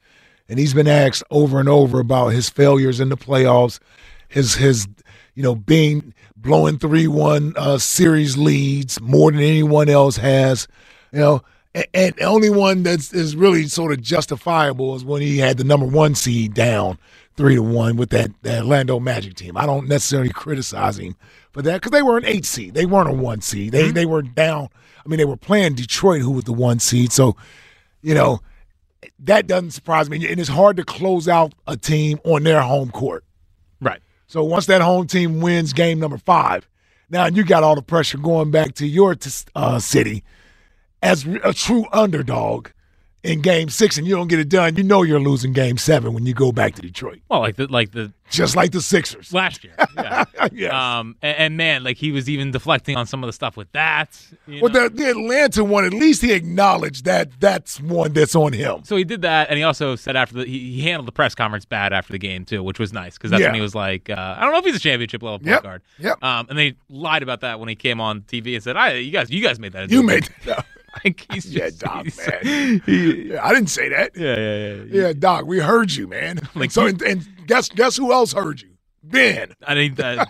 And 0.48 0.58
he's 0.58 0.74
been 0.74 0.88
asked 0.88 1.24
over 1.30 1.58
and 1.58 1.68
over 1.68 2.00
about 2.00 2.28
his 2.28 2.50
failures 2.50 3.00
in 3.00 3.08
the 3.08 3.16
playoffs, 3.16 3.78
his 4.28 4.54
his 4.56 4.86
you 5.34 5.42
know 5.42 5.54
being 5.54 6.12
blowing 6.36 6.78
3-1 6.78 7.56
uh, 7.56 7.78
series 7.78 8.36
leads 8.36 9.00
more 9.00 9.32
than 9.32 9.40
anyone 9.40 9.88
else 9.88 10.16
has, 10.18 10.68
you 11.12 11.18
know. 11.18 11.42
And, 11.74 11.86
and 11.94 12.14
the 12.16 12.24
only 12.24 12.50
one 12.50 12.82
that's 12.82 13.12
is 13.14 13.34
really 13.34 13.66
sort 13.66 13.92
of 13.92 14.02
justifiable 14.02 14.94
is 14.94 15.04
when 15.04 15.22
he 15.22 15.38
had 15.38 15.56
the 15.56 15.64
number 15.64 15.86
one 15.86 16.14
seed 16.14 16.52
down 16.54 16.98
three 17.36 17.56
to 17.56 17.62
one 17.62 17.96
with 17.96 18.10
that, 18.10 18.30
that 18.42 18.62
Orlando 18.62 19.00
Magic 19.00 19.34
team. 19.34 19.56
I 19.56 19.66
don't 19.66 19.88
necessarily 19.88 20.30
criticize 20.30 20.98
him 20.98 21.16
for 21.52 21.62
that 21.62 21.74
because 21.74 21.92
they 21.92 22.02
were 22.02 22.16
an 22.16 22.24
eight 22.24 22.44
seed. 22.44 22.74
They 22.74 22.86
weren't 22.86 23.08
a 23.08 23.12
one 23.12 23.40
seed. 23.40 23.72
They 23.72 23.90
they 23.90 24.06
were 24.06 24.22
down. 24.22 24.68
I 25.04 25.08
mean, 25.08 25.18
they 25.18 25.24
were 25.24 25.36
playing 25.36 25.74
Detroit, 25.74 26.22
who 26.22 26.30
was 26.30 26.44
the 26.44 26.52
one 26.52 26.78
seed. 26.78 27.12
So, 27.12 27.36
you 28.02 28.14
know, 28.14 28.40
that 29.18 29.46
doesn't 29.46 29.72
surprise 29.72 30.08
me. 30.08 30.26
And 30.30 30.40
it's 30.40 30.48
hard 30.48 30.76
to 30.78 30.84
close 30.84 31.28
out 31.28 31.54
a 31.66 31.76
team 31.76 32.20
on 32.24 32.42
their 32.42 32.62
home 32.62 32.90
court. 32.90 33.24
Right. 33.80 34.00
So 34.26 34.42
once 34.42 34.66
that 34.66 34.80
home 34.80 35.06
team 35.06 35.40
wins 35.40 35.72
game 35.72 35.98
number 36.00 36.18
five, 36.18 36.68
now 37.10 37.26
you 37.26 37.44
got 37.44 37.62
all 37.62 37.74
the 37.74 37.82
pressure 37.82 38.18
going 38.18 38.50
back 38.50 38.74
to 38.76 38.86
your 38.86 39.16
uh, 39.54 39.78
city 39.78 40.24
as 41.02 41.26
a 41.44 41.52
true 41.52 41.84
underdog 41.92 42.68
in 43.24 43.40
game 43.40 43.68
six, 43.70 43.96
and 43.98 44.06
you 44.06 44.14
don't 44.14 44.28
get 44.28 44.38
it 44.38 44.48
done. 44.48 44.76
You 44.76 44.82
know 44.84 45.02
you're 45.02 45.18
losing 45.18 45.52
game 45.52 45.78
seven 45.78 46.12
when 46.14 46.26
you 46.26 46.34
go 46.34 46.52
back 46.52 46.74
to 46.76 46.82
Detroit, 46.82 47.20
Well, 47.28 47.40
like 47.40 47.56
the 47.56 47.66
like 47.66 47.90
the 47.92 48.12
just 48.30 48.56
like 48.56 48.72
the 48.72 48.80
Sixers. 48.80 49.32
last 49.32 49.64
year. 49.64 49.74
Yeah. 49.96 50.24
Yes. 50.52 50.72
Um 50.74 51.16
and, 51.22 51.36
and 51.38 51.56
man, 51.56 51.82
like 51.84 51.96
he 51.96 52.12
was 52.12 52.28
even 52.28 52.50
deflecting 52.50 52.96
on 52.96 53.06
some 53.06 53.22
of 53.24 53.28
the 53.28 53.32
stuff 53.32 53.56
with 53.56 53.70
that. 53.72 54.20
well, 54.46 54.70
the, 54.70 54.90
the 54.92 55.10
Atlanta 55.10 55.64
one, 55.64 55.84
at 55.84 55.94
least 55.94 56.20
he 56.22 56.32
acknowledged 56.32 57.04
that 57.06 57.40
that's 57.40 57.80
one 57.80 58.12
that's 58.12 58.34
on 58.36 58.52
him. 58.52 58.84
So 58.84 58.96
he 58.96 59.04
did 59.04 59.22
that, 59.22 59.48
and 59.48 59.56
he 59.56 59.62
also 59.62 59.96
said 59.96 60.16
after 60.16 60.34
the 60.36 60.44
he, 60.44 60.74
he 60.74 60.82
handled 60.82 61.08
the 61.08 61.12
press 61.12 61.34
conference 61.34 61.64
bad 61.64 61.92
after 61.94 62.12
the 62.12 62.18
game 62.18 62.44
too, 62.44 62.62
which 62.62 62.78
was 62.78 62.92
nice 62.92 63.14
because 63.16 63.30
that's 63.30 63.40
Yeah. 63.40 63.48
when 63.48 63.54
he 63.54 63.60
was 63.62 63.74
like, 63.74 64.10
uh, 64.10 64.34
I 64.36 64.42
don't 64.42 64.52
know 64.52 64.58
if 64.58 64.64
he's 64.66 64.76
a 64.76 64.80
championship 64.80 65.22
level 65.22 65.38
point 65.38 65.48
Yep. 65.50 65.62
guard. 65.62 65.82
Yep. 65.98 66.22
Um, 66.22 66.46
and 66.50 66.58
they 66.58 66.74
lied 66.90 67.22
about 67.22 67.40
that 67.40 67.58
when 67.58 67.68
he 67.70 67.74
came 67.74 68.00
on 68.00 68.20
TV 68.22 68.54
and 68.54 68.62
said, 68.62 68.76
"I, 68.76 68.94
you 68.94 69.10
guys, 69.12 69.30
you 69.30 69.42
guys 69.42 69.58
made 69.58 69.72
that. 69.72 69.90
You 69.90 70.02
made 70.02 70.28
that. 70.44 70.66
Like 71.04 71.26
he's 71.32 71.46
Yeah, 71.52 71.66
just, 71.70 71.80
Doc, 71.80 72.04
he's- 72.04 72.18
man. 72.44 72.82
Yeah, 72.86 73.44
I 73.44 73.52
didn't 73.52 73.70
say 73.70 73.88
that. 73.88 74.16
Yeah, 74.16 74.36
yeah, 74.38 74.74
yeah. 74.74 75.06
Yeah, 75.08 75.12
Doc, 75.12 75.44
we 75.46 75.58
heard 75.58 75.92
you, 75.92 76.06
man. 76.06 76.38
Like 76.54 76.70
so, 76.70 76.86
and, 76.86 77.00
and 77.02 77.26
guess 77.46 77.68
guess 77.68 77.96
who 77.96 78.12
else 78.12 78.32
heard 78.32 78.60
you? 78.62 78.70
Ben. 79.02 79.52
I 79.66 79.74
think 79.74 79.96
that 79.96 80.28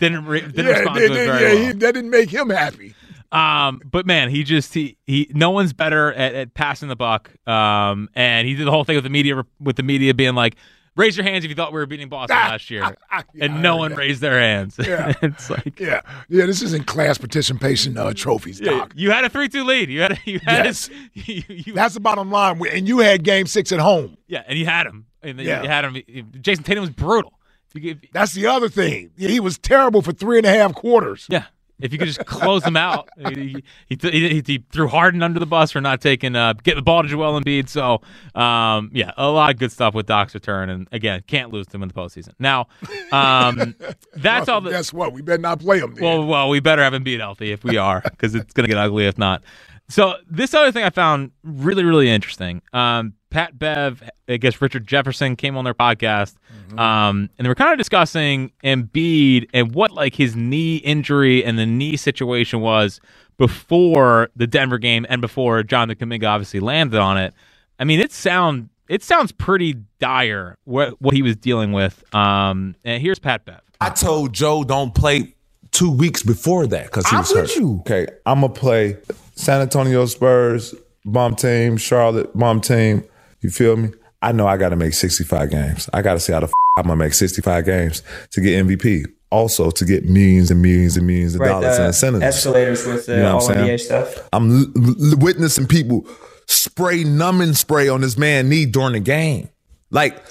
didn't 0.00 0.24
re- 0.26 0.40
didn't 0.40 0.66
yeah, 0.66 0.72
respond 0.78 0.96
to 0.98 1.04
it 1.04 1.08
very 1.10 1.26
yeah, 1.26 1.54
well. 1.54 1.56
he- 1.66 1.72
that 1.72 1.94
didn't 1.94 2.10
make 2.10 2.30
him 2.30 2.50
happy. 2.50 2.94
Um, 3.32 3.80
but 3.90 4.06
man, 4.06 4.30
he 4.30 4.44
just 4.44 4.72
he, 4.72 4.96
he 5.06 5.28
no 5.34 5.50
one's 5.50 5.72
better 5.72 6.12
at, 6.12 6.34
at 6.34 6.54
passing 6.54 6.88
the 6.88 6.94
buck. 6.96 7.30
Um, 7.48 8.08
and 8.14 8.46
he 8.46 8.54
did 8.54 8.66
the 8.66 8.70
whole 8.70 8.84
thing 8.84 8.94
with 8.94 9.04
the 9.04 9.10
media 9.10 9.42
with 9.60 9.74
the 9.76 9.82
media 9.82 10.14
being 10.14 10.34
like, 10.36 10.54
"Raise 10.96 11.16
your 11.16 11.24
hands 11.24 11.44
if 11.44 11.48
you 11.50 11.54
thought 11.54 11.72
we 11.72 11.78
were 11.78 11.86
beating 11.86 12.08
Boston 12.08 12.36
Ah, 12.40 12.48
last 12.50 12.70
year," 12.70 12.82
ah, 12.84 12.92
ah, 13.10 13.22
yeah, 13.34 13.44
and 13.46 13.62
no 13.62 13.76
one 13.76 13.90
that. 13.92 13.98
raised 13.98 14.20
their 14.20 14.38
hands. 14.40 14.76
Yeah. 14.78 15.12
it's 15.22 15.50
like. 15.50 15.78
Yeah, 15.80 16.00
yeah. 16.28 16.46
This 16.46 16.62
isn't 16.62 16.86
class 16.86 17.18
participation 17.18 17.96
uh, 17.98 18.12
trophies, 18.14 18.60
Yeah, 18.60 18.70
Doc. 18.70 18.92
you 18.96 19.10
had 19.10 19.24
a 19.24 19.28
three-two 19.28 19.64
lead. 19.64 19.90
You 19.90 20.02
had 20.02 20.12
a, 20.12 20.18
you 20.24 20.38
had 20.40 20.64
Yes. 20.66 20.90
you, 21.14 21.42
you, 21.48 21.72
That's 21.74 21.94
the 21.94 22.00
bottom 22.00 22.30
line. 22.30 22.60
And 22.70 22.86
you 22.88 22.98
had 23.00 23.24
Game 23.24 23.46
Six 23.46 23.72
at 23.72 23.80
home. 23.80 24.16
yeah, 24.28 24.42
and 24.46 24.58
you 24.58 24.66
had 24.66 24.86
him. 24.86 25.06
And 25.22 25.38
Yeah. 25.40 25.62
you 25.62 25.68
had 25.68 25.84
him. 25.84 25.94
Jayson 26.40 26.64
Tatum 26.64 26.82
was 26.82 26.90
brutal. 26.90 27.32
If 27.74 27.82
you 27.82 27.94
could- 27.94 28.08
That's 28.12 28.32
the 28.34 28.46
other 28.46 28.68
thing. 28.68 29.10
He 29.16 29.40
was 29.40 29.58
terrible 29.58 30.00
for 30.02 30.12
three 30.12 30.36
and 30.38 30.46
a 30.46 30.50
half 30.50 30.74
quarters. 30.74 31.26
yeah, 31.30 31.44
if 31.80 31.92
you 31.92 31.98
could 31.98 32.08
just 32.08 32.24
close 32.26 32.64
him 32.64 32.76
out, 32.76 33.08
he, 33.28 33.62
he, 33.88 33.96
he, 34.00 34.42
he 34.46 34.64
threw 34.70 34.88
Harden 34.88 35.22
under 35.22 35.40
the 35.40 35.46
bus 35.46 35.72
for 35.72 35.80
not 35.80 36.00
taking 36.00 36.36
uh, 36.36 36.52
getting 36.62 36.78
the 36.78 36.82
ball 36.82 37.02
to 37.02 37.08
Joel 37.08 37.40
Embiid. 37.40 37.68
So, 37.68 38.00
um, 38.40 38.90
yeah, 38.92 39.12
a 39.16 39.28
lot 39.28 39.50
of 39.50 39.58
good 39.58 39.72
stuff 39.72 39.94
with 39.94 40.06
Doc's 40.06 40.34
return, 40.34 40.70
and 40.70 40.88
again, 40.92 41.22
can't 41.26 41.52
lose 41.52 41.66
to 41.68 41.76
him 41.76 41.82
in 41.82 41.88
the 41.88 41.94
postseason. 41.94 42.32
Now, 42.38 42.68
um, 43.12 43.74
that's 44.16 44.48
all. 44.48 44.60
The, 44.60 44.70
Guess 44.70 44.92
what? 44.92 45.12
We 45.12 45.22
better 45.22 45.42
not 45.42 45.60
play 45.60 45.80
him. 45.80 45.94
Then. 45.94 46.04
Well, 46.04 46.26
well, 46.26 46.48
we 46.48 46.60
better 46.60 46.82
have 46.82 46.94
him 46.94 47.02
beat 47.02 47.20
healthy 47.20 47.52
if 47.52 47.64
we 47.64 47.76
are, 47.76 48.02
because 48.02 48.34
it's 48.34 48.52
going 48.52 48.68
to 48.68 48.74
get 48.74 48.78
ugly 48.78 49.06
if 49.06 49.18
not. 49.18 49.42
So 49.88 50.14
this 50.30 50.54
other 50.54 50.72
thing 50.72 50.84
I 50.84 50.90
found 50.90 51.32
really, 51.42 51.84
really 51.84 52.08
interesting. 52.08 52.62
Um, 52.72 53.14
Pat 53.34 53.58
Bev, 53.58 54.08
I 54.28 54.36
guess 54.36 54.62
Richard 54.62 54.86
Jefferson 54.86 55.34
came 55.34 55.56
on 55.56 55.64
their 55.64 55.74
podcast, 55.74 56.36
um, 56.78 57.28
and 57.36 57.44
they 57.44 57.48
were 57.48 57.56
kind 57.56 57.72
of 57.72 57.78
discussing 57.78 58.52
Embiid 58.62 59.48
and 59.52 59.74
what 59.74 59.90
like 59.90 60.14
his 60.14 60.36
knee 60.36 60.76
injury 60.76 61.44
and 61.44 61.58
the 61.58 61.66
knee 61.66 61.96
situation 61.96 62.60
was 62.60 63.00
before 63.36 64.30
the 64.36 64.46
Denver 64.46 64.78
game 64.78 65.04
and 65.08 65.20
before 65.20 65.64
Jonathan 65.64 66.08
Kuminga 66.08 66.28
obviously 66.28 66.60
landed 66.60 67.00
on 67.00 67.18
it. 67.18 67.34
I 67.80 67.82
mean, 67.82 67.98
it 67.98 68.12
sound 68.12 68.68
it 68.88 69.02
sounds 69.02 69.32
pretty 69.32 69.78
dire 69.98 70.56
what 70.62 71.00
what 71.02 71.12
he 71.12 71.22
was 71.22 71.34
dealing 71.34 71.72
with. 71.72 72.04
Um, 72.14 72.76
and 72.84 73.02
here's 73.02 73.18
Pat 73.18 73.44
Bev. 73.44 73.60
I 73.80 73.90
told 73.90 74.32
Joe 74.32 74.62
don't 74.62 74.94
play 74.94 75.34
two 75.72 75.90
weeks 75.90 76.22
before 76.22 76.68
that 76.68 76.84
because 76.84 77.04
he 77.08 77.16
I'm 77.16 77.22
was 77.22 77.32
with 77.32 77.50
hurt. 77.50 77.56
you. 77.56 77.78
Okay, 77.80 78.06
I'm 78.26 78.42
gonna 78.42 78.52
play 78.52 78.96
San 79.34 79.60
Antonio 79.60 80.06
Spurs, 80.06 80.72
bomb 81.04 81.34
team, 81.34 81.76
Charlotte, 81.78 82.32
bomb 82.38 82.60
team. 82.60 83.02
You 83.44 83.50
feel 83.50 83.76
me? 83.76 83.90
I 84.22 84.32
know 84.32 84.46
I 84.46 84.56
got 84.56 84.70
to 84.70 84.76
make 84.76 84.94
65 84.94 85.50
games. 85.50 85.88
I 85.92 86.00
got 86.02 86.14
to 86.14 86.20
see 86.20 86.32
how 86.32 86.40
the 86.40 86.46
f- 86.46 86.52
I'm 86.78 86.84
gonna 86.84 86.96
make 86.96 87.12
65 87.14 87.64
games 87.66 88.02
to 88.32 88.40
get 88.40 88.64
MVP. 88.66 89.04
Also 89.30 89.70
to 89.70 89.84
get 89.84 90.04
millions 90.08 90.50
and 90.50 90.62
millions 90.62 90.96
and 90.96 91.06
millions 91.06 91.34
of 91.34 91.40
Right, 91.42 91.48
dollars 91.50 91.78
in 91.78 91.84
incentives. 91.86 92.24
escalators 92.24 92.86
with 92.86 93.06
the 93.06 93.16
You 93.16 93.22
know 93.22 93.38
all? 93.38 93.48
NBA 93.48 93.78
stuff. 93.80 94.28
I'm 94.32 94.50
l- 94.50 94.66
l- 94.76 95.16
witnessing 95.18 95.66
people 95.66 96.06
spray 96.46 97.04
numbing 97.04 97.52
spray 97.54 97.88
on 97.88 98.00
this 98.00 98.16
man 98.16 98.48
knee 98.48 98.64
during 98.66 98.92
the 98.94 99.00
game. 99.00 99.50
Like 99.90 100.24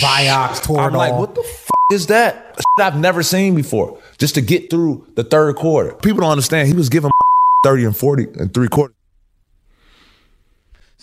Vioxx, 0.00 0.76
I'm 0.78 0.92
like, 0.94 1.12
what 1.14 1.34
the 1.34 1.42
f- 1.42 1.70
is 1.92 2.06
that? 2.08 2.56
Shit 2.56 2.84
I've 2.86 2.98
never 2.98 3.22
seen 3.22 3.54
before. 3.54 3.98
Just 4.18 4.34
to 4.34 4.40
get 4.40 4.70
through 4.70 5.06
the 5.14 5.22
third 5.24 5.54
quarter. 5.56 5.92
People 5.94 6.22
don't 6.22 6.30
understand. 6.32 6.66
He 6.68 6.74
was 6.74 6.88
giving 6.88 7.10
30 7.62 7.84
and 7.84 7.96
40 7.96 8.24
and 8.38 8.52
three 8.52 8.68
quarters. 8.68 8.96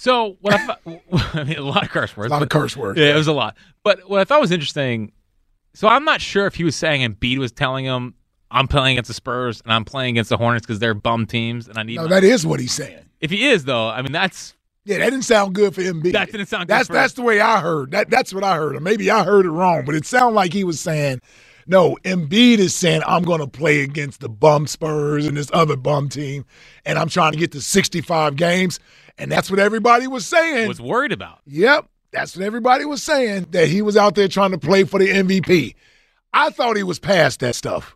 So 0.01 0.35
what 0.41 0.55
I, 0.55 0.65
thought- 0.65 0.81
I 1.35 1.43
mean, 1.43 1.59
a 1.59 1.61
lot 1.61 1.83
of 1.83 1.89
curse 1.89 2.17
words. 2.17 2.31
A 2.31 2.33
lot 2.33 2.41
of 2.41 2.49
curse 2.49 2.75
words, 2.75 2.97
Yeah, 2.97 3.11
it 3.11 3.15
was 3.15 3.27
a 3.27 3.33
lot. 3.33 3.55
But 3.83 4.09
what 4.09 4.19
I 4.19 4.23
thought 4.23 4.41
was 4.41 4.49
interesting. 4.49 5.11
So 5.75 5.87
I'm 5.87 6.03
not 6.03 6.21
sure 6.21 6.47
if 6.47 6.55
he 6.55 6.63
was 6.63 6.75
saying 6.75 7.07
Embiid 7.07 7.37
was 7.37 7.51
telling 7.51 7.85
him 7.85 8.15
I'm 8.49 8.67
playing 8.67 8.95
against 8.95 9.09
the 9.09 9.13
Spurs 9.13 9.61
and 9.61 9.71
I'm 9.71 9.85
playing 9.85 10.15
against 10.15 10.31
the 10.31 10.37
Hornets 10.37 10.65
because 10.65 10.79
they're 10.79 10.95
bum 10.95 11.27
teams 11.27 11.67
and 11.67 11.77
I 11.77 11.83
need. 11.83 11.97
No, 11.97 12.05
my-" 12.05 12.09
that 12.09 12.23
is 12.23 12.47
what 12.47 12.59
he's 12.59 12.73
saying. 12.73 12.97
if 13.19 13.29
he 13.29 13.47
is 13.47 13.65
though, 13.65 13.89
I 13.89 14.01
mean 14.01 14.11
that's 14.11 14.55
Yeah, 14.85 14.97
that 14.97 15.11
didn't 15.11 15.25
sound 15.25 15.53
good 15.53 15.75
for 15.75 15.81
MB. 15.81 16.11
That 16.13 16.31
didn't 16.31 16.47
sound 16.47 16.67
good 16.67 16.73
That's 16.73 16.87
that's 16.89 17.13
the 17.13 17.21
way 17.21 17.39
I 17.39 17.61
heard. 17.61 17.91
That 17.91 18.09
that's 18.09 18.33
what 18.33 18.43
I 18.43 18.55
heard. 18.55 18.75
Or 18.75 18.79
maybe 18.79 19.11
I 19.11 19.23
heard 19.23 19.45
it 19.45 19.51
wrong, 19.51 19.85
but 19.85 19.93
it 19.93 20.07
sounded 20.07 20.33
like 20.33 20.51
he 20.51 20.63
was 20.63 20.79
saying, 20.79 21.21
no, 21.67 21.97
Embiid 22.03 22.57
is 22.57 22.75
saying 22.75 23.01
I'm 23.05 23.23
going 23.23 23.39
to 23.39 23.47
play 23.47 23.81
against 23.81 24.19
the 24.19 24.29
bum 24.29 24.67
Spurs 24.67 25.27
and 25.27 25.37
this 25.37 25.49
other 25.53 25.75
bum 25.75 26.09
team, 26.09 26.43
and 26.85 26.97
I'm 26.97 27.07
trying 27.07 27.33
to 27.33 27.37
get 27.37 27.51
to 27.53 27.61
65 27.61 28.35
games, 28.35 28.79
and 29.21 29.31
that's 29.31 29.51
what 29.51 29.59
everybody 29.59 30.07
was 30.07 30.25
saying. 30.25 30.67
was 30.67 30.81
worried 30.81 31.11
about. 31.11 31.39
Yep, 31.45 31.87
that's 32.11 32.35
what 32.35 32.43
everybody 32.43 32.85
was 32.85 33.03
saying 33.03 33.47
that 33.51 33.67
he 33.67 33.81
was 33.81 33.95
out 33.95 34.15
there 34.15 34.27
trying 34.27 34.51
to 34.51 34.57
play 34.57 34.83
for 34.83 34.99
the 34.99 35.07
MVP. 35.07 35.75
I 36.33 36.49
thought 36.49 36.75
he 36.75 36.83
was 36.83 36.97
past 36.97 37.39
that 37.41 37.55
stuff. 37.55 37.95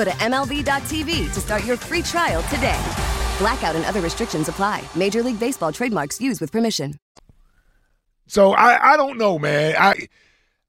Go 0.00 0.04
to 0.04 0.12
MLB.tv 0.12 1.30
to 1.34 1.40
start 1.40 1.62
your 1.66 1.76
free 1.76 2.00
trial 2.00 2.40
today. 2.44 2.80
Blackout 3.36 3.76
and 3.76 3.84
other 3.84 4.00
restrictions 4.00 4.48
apply. 4.48 4.82
Major 4.96 5.22
League 5.22 5.38
Baseball 5.38 5.72
trademarks 5.72 6.18
used 6.22 6.40
with 6.40 6.50
permission. 6.50 6.94
So 8.26 8.52
I, 8.54 8.94
I 8.94 8.96
don't 8.96 9.18
know, 9.18 9.38
man. 9.38 9.74
I 9.78 10.08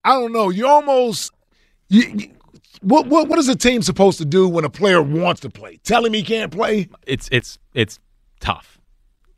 I 0.03 0.19
don't 0.19 0.33
know. 0.33 0.49
You 0.49 0.67
almost 0.67 1.31
you, 1.87 2.01
you- 2.13 2.31
what 2.81 3.07
what 3.07 3.29
what 3.29 3.39
is 3.39 3.47
a 3.47 3.55
team 3.55 3.81
supposed 3.81 4.17
to 4.17 4.25
do 4.25 4.49
when 4.49 4.65
a 4.65 4.69
player 4.69 5.01
wants 5.01 5.39
to 5.41 5.49
play? 5.49 5.77
Tell 5.81 6.03
him 6.05 6.11
he 6.11 6.23
can't 6.23 6.51
play? 6.51 6.89
It's 7.07 7.29
it's 7.31 7.57
it's 7.73 7.99
tough. 8.41 8.80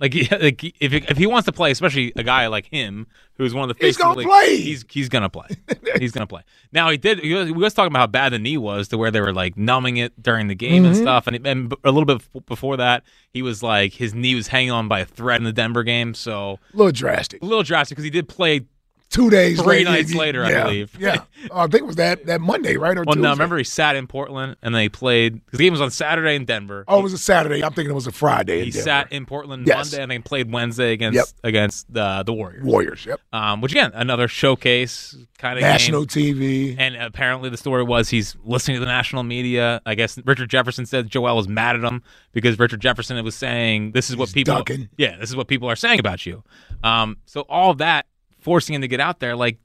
Like, 0.03 0.13
like 0.41 0.63
if 0.81 0.93
if 0.93 1.17
he 1.17 1.25
wants 1.25 1.45
to 1.45 1.51
play, 1.53 1.71
especially 1.71 2.11
a 2.15 2.23
guy 2.23 2.45
like 2.47 2.65
him, 2.67 3.07
who's 3.37 3.53
one 3.53 3.67
of 3.69 3.75
the 3.75 3.83
He's 3.85 3.95
faces 3.95 4.01
of 4.01 4.03
gonna 4.03 4.13
the 4.15 4.19
league, 4.19 4.27
play. 4.27 4.57
He's 4.57 4.85
he's 4.89 5.09
gonna 5.09 5.29
play. 5.29 5.47
he's 5.97 6.11
gonna 6.11 6.27
play. 6.27 6.41
Now 6.73 6.89
he 6.89 6.97
did. 6.97 7.19
He 7.19 7.33
was, 7.33 7.45
we 7.47 7.53
was 7.53 7.73
talking 7.73 7.87
about 7.91 7.99
how 7.99 8.07
bad 8.07 8.33
the 8.33 8.39
knee 8.39 8.57
was, 8.57 8.89
to 8.89 8.97
where 8.97 9.09
they 9.11 9.21
were 9.21 9.33
like 9.33 9.57
numbing 9.57 9.97
it 9.97 10.21
during 10.21 10.47
the 10.49 10.55
game 10.55 10.83
and 10.85 10.93
Mhm. 10.95 11.01
stuff. 11.01 11.25
And, 11.27 11.47
and 11.47 11.73
a 11.85 11.91
little 11.91 12.05
bit 12.05 12.21
before 12.47 12.75
that, 12.77 13.03
he 13.31 13.41
was 13.41 13.63
like 13.63 13.93
his 13.93 14.13
knee 14.13 14.35
was 14.35 14.47
hanging 14.49 14.71
on 14.71 14.87
by 14.89 14.99
a 14.99 15.05
thread 15.05 15.37
in 15.37 15.45
the 15.45 15.53
Denver 15.53 15.83
game. 15.83 16.13
So 16.13 16.59
A 16.73 16.77
little 16.77 16.91
drastic. 16.91 17.41
a 17.41 17.45
little 17.45 17.63
drastic 17.63 17.95
because 17.95 18.03
he 18.03 18.09
did 18.11 18.27
play 18.27 18.65
Two 19.13 19.29
days 19.29 19.61
three 19.61 19.77
later, 19.77 19.89
nights 19.91 20.11
you- 20.11 20.19
later, 20.19 20.43
I 20.43 20.49
yeah, 20.49 20.63
believe. 20.63 20.97
Yeah. 20.99 21.17
Oh, 21.51 21.59
I 21.59 21.67
think 21.67 21.81
it 21.81 21.85
was 21.85 21.97
that 21.97 22.25
that 22.25 22.41
Monday, 22.41 22.77
right? 22.77 22.97
Or 22.97 23.03
Well, 23.05 23.13
Tuesday? 23.13 23.21
no, 23.21 23.31
remember 23.31 23.57
he 23.59 23.63
sat 23.63 23.95
in 23.95 24.07
Portland 24.07 24.55
and 24.63 24.73
they 24.73 24.89
played 24.89 25.45
because 25.45 25.59
the 25.59 25.65
game 25.65 25.71
was 25.73 25.81
on 25.81 25.91
Saturday 25.91 26.35
in 26.35 26.45
Denver. 26.45 26.83
Oh, 26.87 26.99
it 26.99 27.03
was 27.03 27.13
a 27.13 27.17
Saturday. 27.19 27.63
I'm 27.63 27.73
thinking 27.73 27.91
it 27.91 27.95
was 27.95 28.07
a 28.07 28.11
Friday. 28.11 28.65
He 28.65 28.71
sat 28.71 29.11
in 29.11 29.25
Portland 29.27 29.67
Yes. 29.67 29.91
Monday 29.91 30.01
and 30.01 30.11
then 30.11 30.23
played 30.23 30.51
Wednesday 30.51 30.93
against 30.93 31.15
Yep. 31.15 31.25
against 31.43 31.93
the 31.93 32.23
the 32.25 32.33
Warriors. 32.33 32.63
Warriors. 32.65 33.05
Yep. 33.05 33.19
Um, 33.33 33.61
which 33.61 33.71
again, 33.71 33.91
another 33.93 34.27
showcase 34.27 35.15
kind 35.37 35.57
of 35.59 35.61
National 35.61 36.05
game. 36.05 36.35
TV. 36.35 36.75
And 36.79 36.95
apparently, 36.95 37.49
the 37.49 37.57
story 37.57 37.83
was 37.83 38.09
he's 38.09 38.35
listening 38.43 38.75
to 38.77 38.79
the 38.79 38.85
national 38.87 39.23
media. 39.23 39.81
I 39.85 39.93
guess 39.95 40.17
Richard 40.25 40.49
Jefferson 40.49 40.85
said 40.85 41.09
Joel 41.09 41.35
was 41.35 41.47
mad 41.47 41.75
at 41.75 41.83
him 41.83 42.01
because 42.31 42.57
Richard 42.57 42.79
Jefferson 42.81 43.21
was 43.23 43.35
saying, 43.35 43.91
"This 43.91 44.09
is 44.09 44.15
what 44.15 44.31
people, 44.33 44.63
yeah, 44.97 45.17
this 45.17 45.29
is 45.29 45.35
what 45.35 45.47
people 45.47 45.69
are 45.69 45.75
saying 45.75 45.99
about 45.99 46.25
you." 46.25 46.43
Um, 46.83 47.17
so 47.25 47.41
all 47.41 47.73
that 47.75 48.05
forcing 48.43 48.75
him 48.75 48.81
to 48.81 48.87
get 48.87 48.99
out 48.99 49.19
there, 49.19 49.35
like 49.35 49.57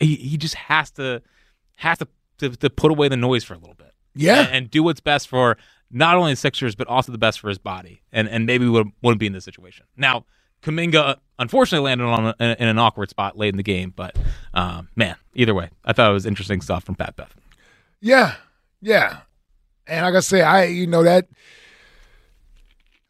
he, 0.00 0.14
he 0.16 0.36
just 0.36 0.54
has 0.54 0.90
to 0.92 1.22
has 1.76 1.98
to, 1.98 2.08
to 2.38 2.50
to 2.50 2.70
put 2.70 2.90
away 2.90 3.08
the 3.08 3.16
noise 3.16 3.44
for 3.44 3.54
a 3.54 3.58
little 3.58 3.74
bit, 3.74 3.92
Yeah. 4.14 4.40
and, 4.40 4.48
and 4.54 4.70
do 4.70 4.82
what's 4.82 5.00
best 5.00 5.28
for 5.28 5.56
not 5.90 6.16
only 6.16 6.32
the 6.32 6.36
Sixers 6.36 6.74
but 6.74 6.86
also 6.86 7.12
the 7.12 7.18
best 7.18 7.40
for 7.40 7.48
his 7.48 7.58
body, 7.58 8.02
and 8.12 8.28
and 8.28 8.46
maybe 8.46 8.68
would, 8.68 8.88
wouldn't 9.02 9.20
be 9.20 9.26
in 9.26 9.32
this 9.32 9.44
situation 9.44 9.86
now. 9.96 10.24
Kuminga 10.60 11.16
unfortunately 11.38 11.84
landed 11.84 12.04
on 12.04 12.26
a, 12.26 12.34
in, 12.40 12.50
in 12.58 12.68
an 12.68 12.78
awkward 12.80 13.08
spot 13.10 13.38
late 13.38 13.50
in 13.50 13.56
the 13.56 13.62
game, 13.62 13.92
but 13.94 14.16
um, 14.54 14.88
man, 14.96 15.14
either 15.34 15.54
way, 15.54 15.70
I 15.84 15.92
thought 15.92 16.10
it 16.10 16.14
was 16.14 16.26
interesting 16.26 16.60
stuff 16.60 16.82
from 16.82 16.96
Pat 16.96 17.14
Bev. 17.14 17.32
Yeah, 18.00 18.34
yeah. 18.82 19.18
And 19.86 20.04
like 20.04 20.16
I 20.16 20.20
say, 20.20 20.42
I 20.42 20.64
you 20.64 20.86
know 20.88 21.04
that. 21.04 21.28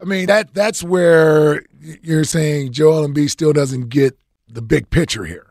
I 0.00 0.04
mean 0.04 0.26
that 0.26 0.54
that's 0.54 0.82
where 0.84 1.64
you're 2.02 2.24
saying 2.24 2.72
Joel 2.72 3.08
Embiid 3.08 3.30
still 3.30 3.52
doesn't 3.52 3.88
get 3.88 4.16
the 4.48 4.62
big 4.62 4.90
picture 4.90 5.24
here. 5.24 5.46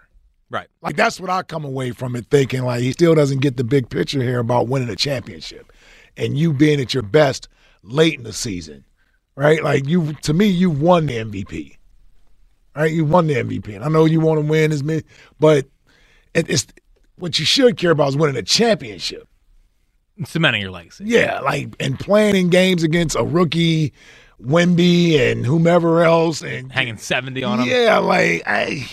Right. 0.50 0.68
Like 0.82 0.96
that's 0.96 1.20
what 1.20 1.30
I 1.30 1.44
come 1.44 1.66
away 1.66 1.92
from 1.92 2.16
it 2.16 2.28
thinking. 2.30 2.64
Like 2.64 2.82
he 2.82 2.92
still 2.92 3.16
doesn't 3.16 3.40
get 3.40 3.58
the 3.58 3.64
big 3.64 3.90
picture 3.90 4.22
here 4.22 4.40
about 4.40 4.68
winning 4.68 4.90
a 4.90 4.96
championship, 4.96 5.72
and 6.16 6.38
you 6.38 6.54
being 6.54 6.80
at 6.80 6.94
your 6.94 7.04
best 7.04 7.50
late 7.84 8.16
in 8.18 8.24
the 8.24 8.34
season, 8.34 8.86
right? 9.36 9.62
Like 9.64 9.88
you, 9.88 10.14
to 10.24 10.34
me, 10.34 10.48
you 10.48 10.70
won 10.70 11.06
the 11.08 11.18
MVP. 11.18 11.74
Right, 12.76 12.92
you 12.92 13.06
won 13.06 13.26
the 13.26 13.34
MVP, 13.34 13.76
and 13.76 13.84
I 13.84 13.90
know 13.90 14.06
you 14.06 14.20
want 14.20 14.40
to 14.40 14.46
win 14.46 14.72
as 14.72 14.84
many, 14.84 15.02
but 15.40 15.66
it's 16.36 16.68
what 17.16 17.40
you 17.40 17.46
should 17.46 17.76
care 17.76 17.90
about 17.90 18.10
is 18.10 18.18
winning 18.18 18.38
a 18.38 18.44
championship. 18.44 19.28
Cementing 20.26 20.62
your 20.62 20.70
legacy. 20.70 21.06
Yeah, 21.08 21.40
like 21.40 21.76
and 21.80 22.00
playing 22.00 22.36
in 22.36 22.50
games 22.50 22.84
against 22.84 23.16
a 23.16 23.24
rookie, 23.24 23.94
Wemby 24.42 25.20
and 25.32 25.46
whomever 25.46 26.04
else, 26.04 26.42
and 26.42 26.72
Hanging 26.72 26.98
seventy 26.98 27.44
on 27.44 27.60
him. 27.62 27.68
yeah, 27.68 27.98
like 27.98 28.44
I, 28.46 28.88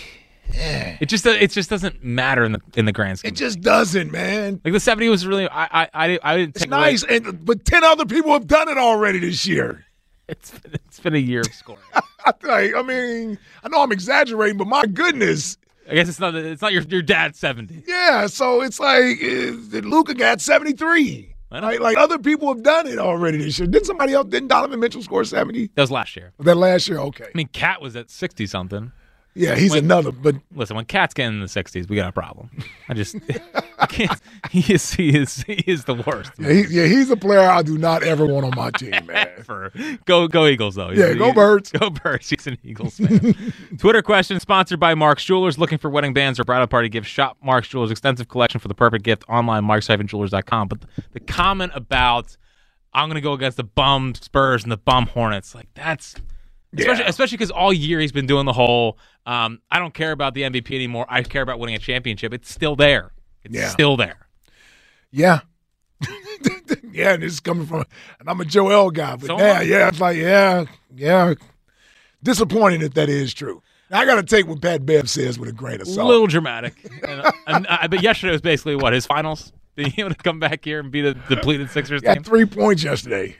It 1.00 1.06
just 1.06 1.26
it 1.26 1.50
just 1.50 1.68
doesn't 1.68 2.02
matter 2.02 2.44
in 2.44 2.52
the 2.52 2.60
in 2.76 2.84
the 2.86 2.92
grand 2.92 3.18
scheme. 3.18 3.30
It 3.30 3.34
just 3.36 3.60
doesn't, 3.60 4.10
man. 4.10 4.60
Like 4.64 4.72
the 4.72 4.80
'70 4.80 5.08
was 5.08 5.26
really 5.26 5.48
I 5.48 5.64
I 5.84 5.88
I, 5.94 6.18
I 6.22 6.36
didn't 6.38 6.56
It's 6.56 6.64
away- 6.64 6.70
nice, 6.70 7.02
and 7.04 7.44
but 7.44 7.64
ten 7.64 7.84
other 7.84 8.06
people 8.06 8.32
have 8.32 8.46
done 8.46 8.68
it 8.68 8.78
already 8.78 9.18
this 9.18 9.46
year. 9.46 9.84
It's 10.26 10.52
been, 10.58 10.72
it's 10.86 11.00
been 11.00 11.14
a 11.14 11.18
year 11.18 11.40
of 11.40 11.48
scoring. 11.52 11.82
Like, 12.42 12.74
I 12.74 12.80
mean, 12.80 13.38
I 13.62 13.68
know 13.68 13.82
I'm 13.82 13.92
exaggerating, 13.92 14.56
but 14.56 14.66
my 14.66 14.86
goodness, 14.86 15.58
I 15.90 15.92
guess 15.94 16.08
it's 16.08 16.18
not 16.18 16.34
it's 16.34 16.62
not 16.62 16.72
your 16.72 16.80
your 16.84 17.02
dad's 17.02 17.38
70. 17.38 17.82
yeah. 17.86 18.26
So 18.28 18.62
it's 18.62 18.80
like 18.80 19.22
uh, 19.22 19.86
Luka 19.86 20.14
got 20.14 20.40
73. 20.40 21.28
I 21.30 21.33
like 21.62 21.96
other 21.96 22.18
people 22.18 22.49
have 22.49 22.62
done 22.62 22.87
it 22.87 22.99
already 22.99 23.38
this 23.38 23.58
year. 23.58 23.68
Didn't 23.68 23.87
somebody 23.87 24.12
else? 24.12 24.26
Didn't 24.28 24.49
Donovan 24.49 24.80
Mitchell 24.80 25.02
score 25.02 25.25
70? 25.25 25.70
That 25.75 25.82
was 25.82 25.90
last 25.90 26.16
year. 26.16 26.32
That 26.40 26.56
last 26.56 26.88
year, 26.88 26.99
okay. 26.99 27.25
I 27.25 27.37
mean, 27.37 27.49
Cat 27.49 27.80
was 27.80 27.96
at 27.96 28.11
60 28.11 28.46
something. 28.46 28.92
Yeah, 29.36 29.56
he's 29.56 29.72
When- 29.72 29.84
another. 29.84 30.12
But 30.12 30.36
Listen, 30.54 30.76
when 30.76 30.84
Cat's 30.84 31.12
getting 31.14 31.34
in 31.34 31.40
the 31.40 31.46
60s, 31.46 31.88
we 31.88 31.96
got 31.96 32.08
a 32.08 32.12
problem. 32.12 32.50
I 32.88 32.94
just. 32.94 33.16
He 34.50 34.72
is 34.72 34.92
he 34.94 35.16
is 35.16 35.42
he 35.42 35.52
is 35.66 35.84
the 35.84 35.94
worst. 35.94 36.32
yeah, 36.38 36.50
he, 36.52 36.62
yeah, 36.70 36.86
he's 36.86 37.10
a 37.10 37.16
player 37.16 37.40
I 37.48 37.62
do 37.62 37.76
not 37.76 38.02
ever 38.02 38.24
want 38.26 38.46
on 38.46 38.52
my 38.56 38.70
team, 38.78 39.06
man. 39.06 39.28
Ever. 39.38 39.72
Go 40.06 40.26
go 40.26 40.46
Eagles 40.46 40.74
though. 40.74 40.90
Yeah, 40.90 41.12
go 41.14 41.32
Birds. 41.32 41.70
Go 41.78 41.90
Birds. 41.90 42.28
He's 42.30 42.46
an 42.46 42.56
Eagles 42.64 42.96
fan. 42.96 43.34
Twitter 43.78 44.00
question 44.02 44.40
sponsored 44.40 44.80
by 44.80 44.94
Mark's 44.94 45.24
Jewelers. 45.24 45.58
Looking 45.58 45.78
for 45.78 45.90
wedding 45.90 46.12
bands 46.14 46.40
or 46.40 46.44
bridal 46.44 46.66
party 46.66 46.88
gifts? 46.88 47.08
Shop 47.08 47.36
Mark's 47.42 47.68
Jewelers 47.68 47.90
extensive 47.90 48.28
collection 48.28 48.58
for 48.58 48.68
the 48.68 48.74
perfect 48.74 49.04
gift 49.04 49.24
online 49.28 49.64
marks-jewelers.com. 49.64 50.68
But 50.68 50.78
the 51.12 51.20
comment 51.20 51.72
about 51.74 52.36
I'm 52.94 53.08
going 53.08 53.16
to 53.16 53.20
go 53.20 53.32
against 53.34 53.56
the 53.58 53.64
bum 53.64 54.14
Spurs 54.14 54.62
and 54.62 54.72
the 54.72 54.76
bum 54.78 55.06
Hornets, 55.08 55.54
like 55.54 55.68
that's 55.74 56.14
especially 56.76 57.04
especially 57.04 57.36
because 57.38 57.50
all 57.50 57.72
year 57.72 58.00
he's 58.00 58.12
been 58.12 58.26
doing 58.26 58.46
the 58.46 58.52
whole 58.52 58.98
um, 59.26 59.60
I 59.70 59.78
don't 59.78 59.94
care 59.94 60.12
about 60.12 60.34
the 60.34 60.42
MVP 60.42 60.74
anymore. 60.74 61.06
I 61.08 61.22
care 61.22 61.42
about 61.42 61.58
winning 61.58 61.74
a 61.76 61.78
championship. 61.78 62.34
It's 62.34 62.50
still 62.50 62.76
there. 62.76 63.12
It's 63.44 63.54
Yeah. 63.54 63.68
still 63.68 63.96
there. 63.96 64.26
Yeah. 65.10 65.40
yeah, 66.92 67.14
and 67.14 67.22
this 67.22 67.32
is 67.34 67.40
coming 67.40 67.66
from, 67.66 67.84
and 68.20 68.28
I'm 68.28 68.40
a 68.40 68.44
Joel 68.44 68.90
guy, 68.90 69.16
but 69.16 69.26
So 69.26 69.38
yeah, 69.38 69.58
I. 69.58 69.62
yeah, 69.62 69.88
it's 69.88 70.00
like, 70.00 70.16
yeah, 70.16 70.64
yeah. 70.94 71.34
Disappointing 72.22 72.82
if 72.82 72.94
that 72.94 73.08
is 73.08 73.32
true. 73.34 73.62
I 73.90 74.04
got 74.06 74.16
to 74.16 74.22
take 74.22 74.46
what 74.48 74.60
Pat 74.60 74.84
Bev 74.84 75.08
says 75.08 75.38
with 75.38 75.48
a 75.48 75.52
grain 75.52 75.80
of 75.80 75.86
salt. 75.86 76.06
A 76.06 76.10
little 76.10 76.26
dramatic. 76.26 76.74
and, 77.06 77.22
and, 77.46 77.66
uh, 77.68 77.86
but 77.88 78.02
yesterday 78.02 78.32
was 78.32 78.40
basically 78.40 78.76
what 78.76 78.92
his 78.92 79.06
finals. 79.06 79.52
Being 79.76 79.92
able 79.98 80.10
to 80.10 80.14
come 80.16 80.40
back 80.40 80.64
here 80.64 80.80
and 80.80 80.90
beat 80.90 81.02
the 81.02 81.14
depleted 81.28 81.68
Sixers 81.70 82.00
team. 82.02 82.22
three 82.22 82.44
points 82.46 82.82
yesterday. 82.84 83.36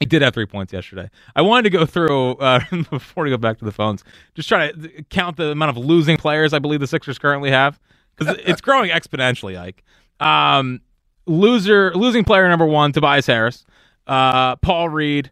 He 0.00 0.06
did 0.06 0.22
have 0.22 0.32
three 0.32 0.46
points 0.46 0.72
yesterday. 0.72 1.10
I 1.36 1.42
wanted 1.42 1.64
to 1.64 1.70
go 1.70 1.86
through 1.86 2.32
uh, 2.36 2.60
before 2.90 3.24
we 3.24 3.30
go 3.30 3.36
back 3.36 3.58
to 3.58 3.66
the 3.66 3.72
phones. 3.72 4.02
Just 4.34 4.48
try 4.48 4.72
to 4.72 5.02
count 5.10 5.36
the 5.36 5.50
amount 5.50 5.76
of 5.76 5.84
losing 5.84 6.16
players 6.16 6.54
I 6.54 6.58
believe 6.58 6.80
the 6.80 6.86
Sixers 6.86 7.18
currently 7.18 7.50
have 7.50 7.78
because 8.16 8.36
it's 8.46 8.62
growing 8.62 8.90
exponentially. 8.90 9.56
Like 9.56 9.84
um, 10.26 10.80
loser, 11.26 11.94
losing 11.94 12.24
player 12.24 12.48
number 12.48 12.64
one, 12.66 12.92
Tobias 12.92 13.26
Harris, 13.26 13.66
uh, 14.06 14.56
Paul 14.56 14.88
Reed, 14.88 15.30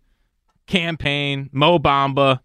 Cam 0.67 0.99
Payne, 0.99 1.49
Mo 1.53 1.79
Bamba, 1.79 2.41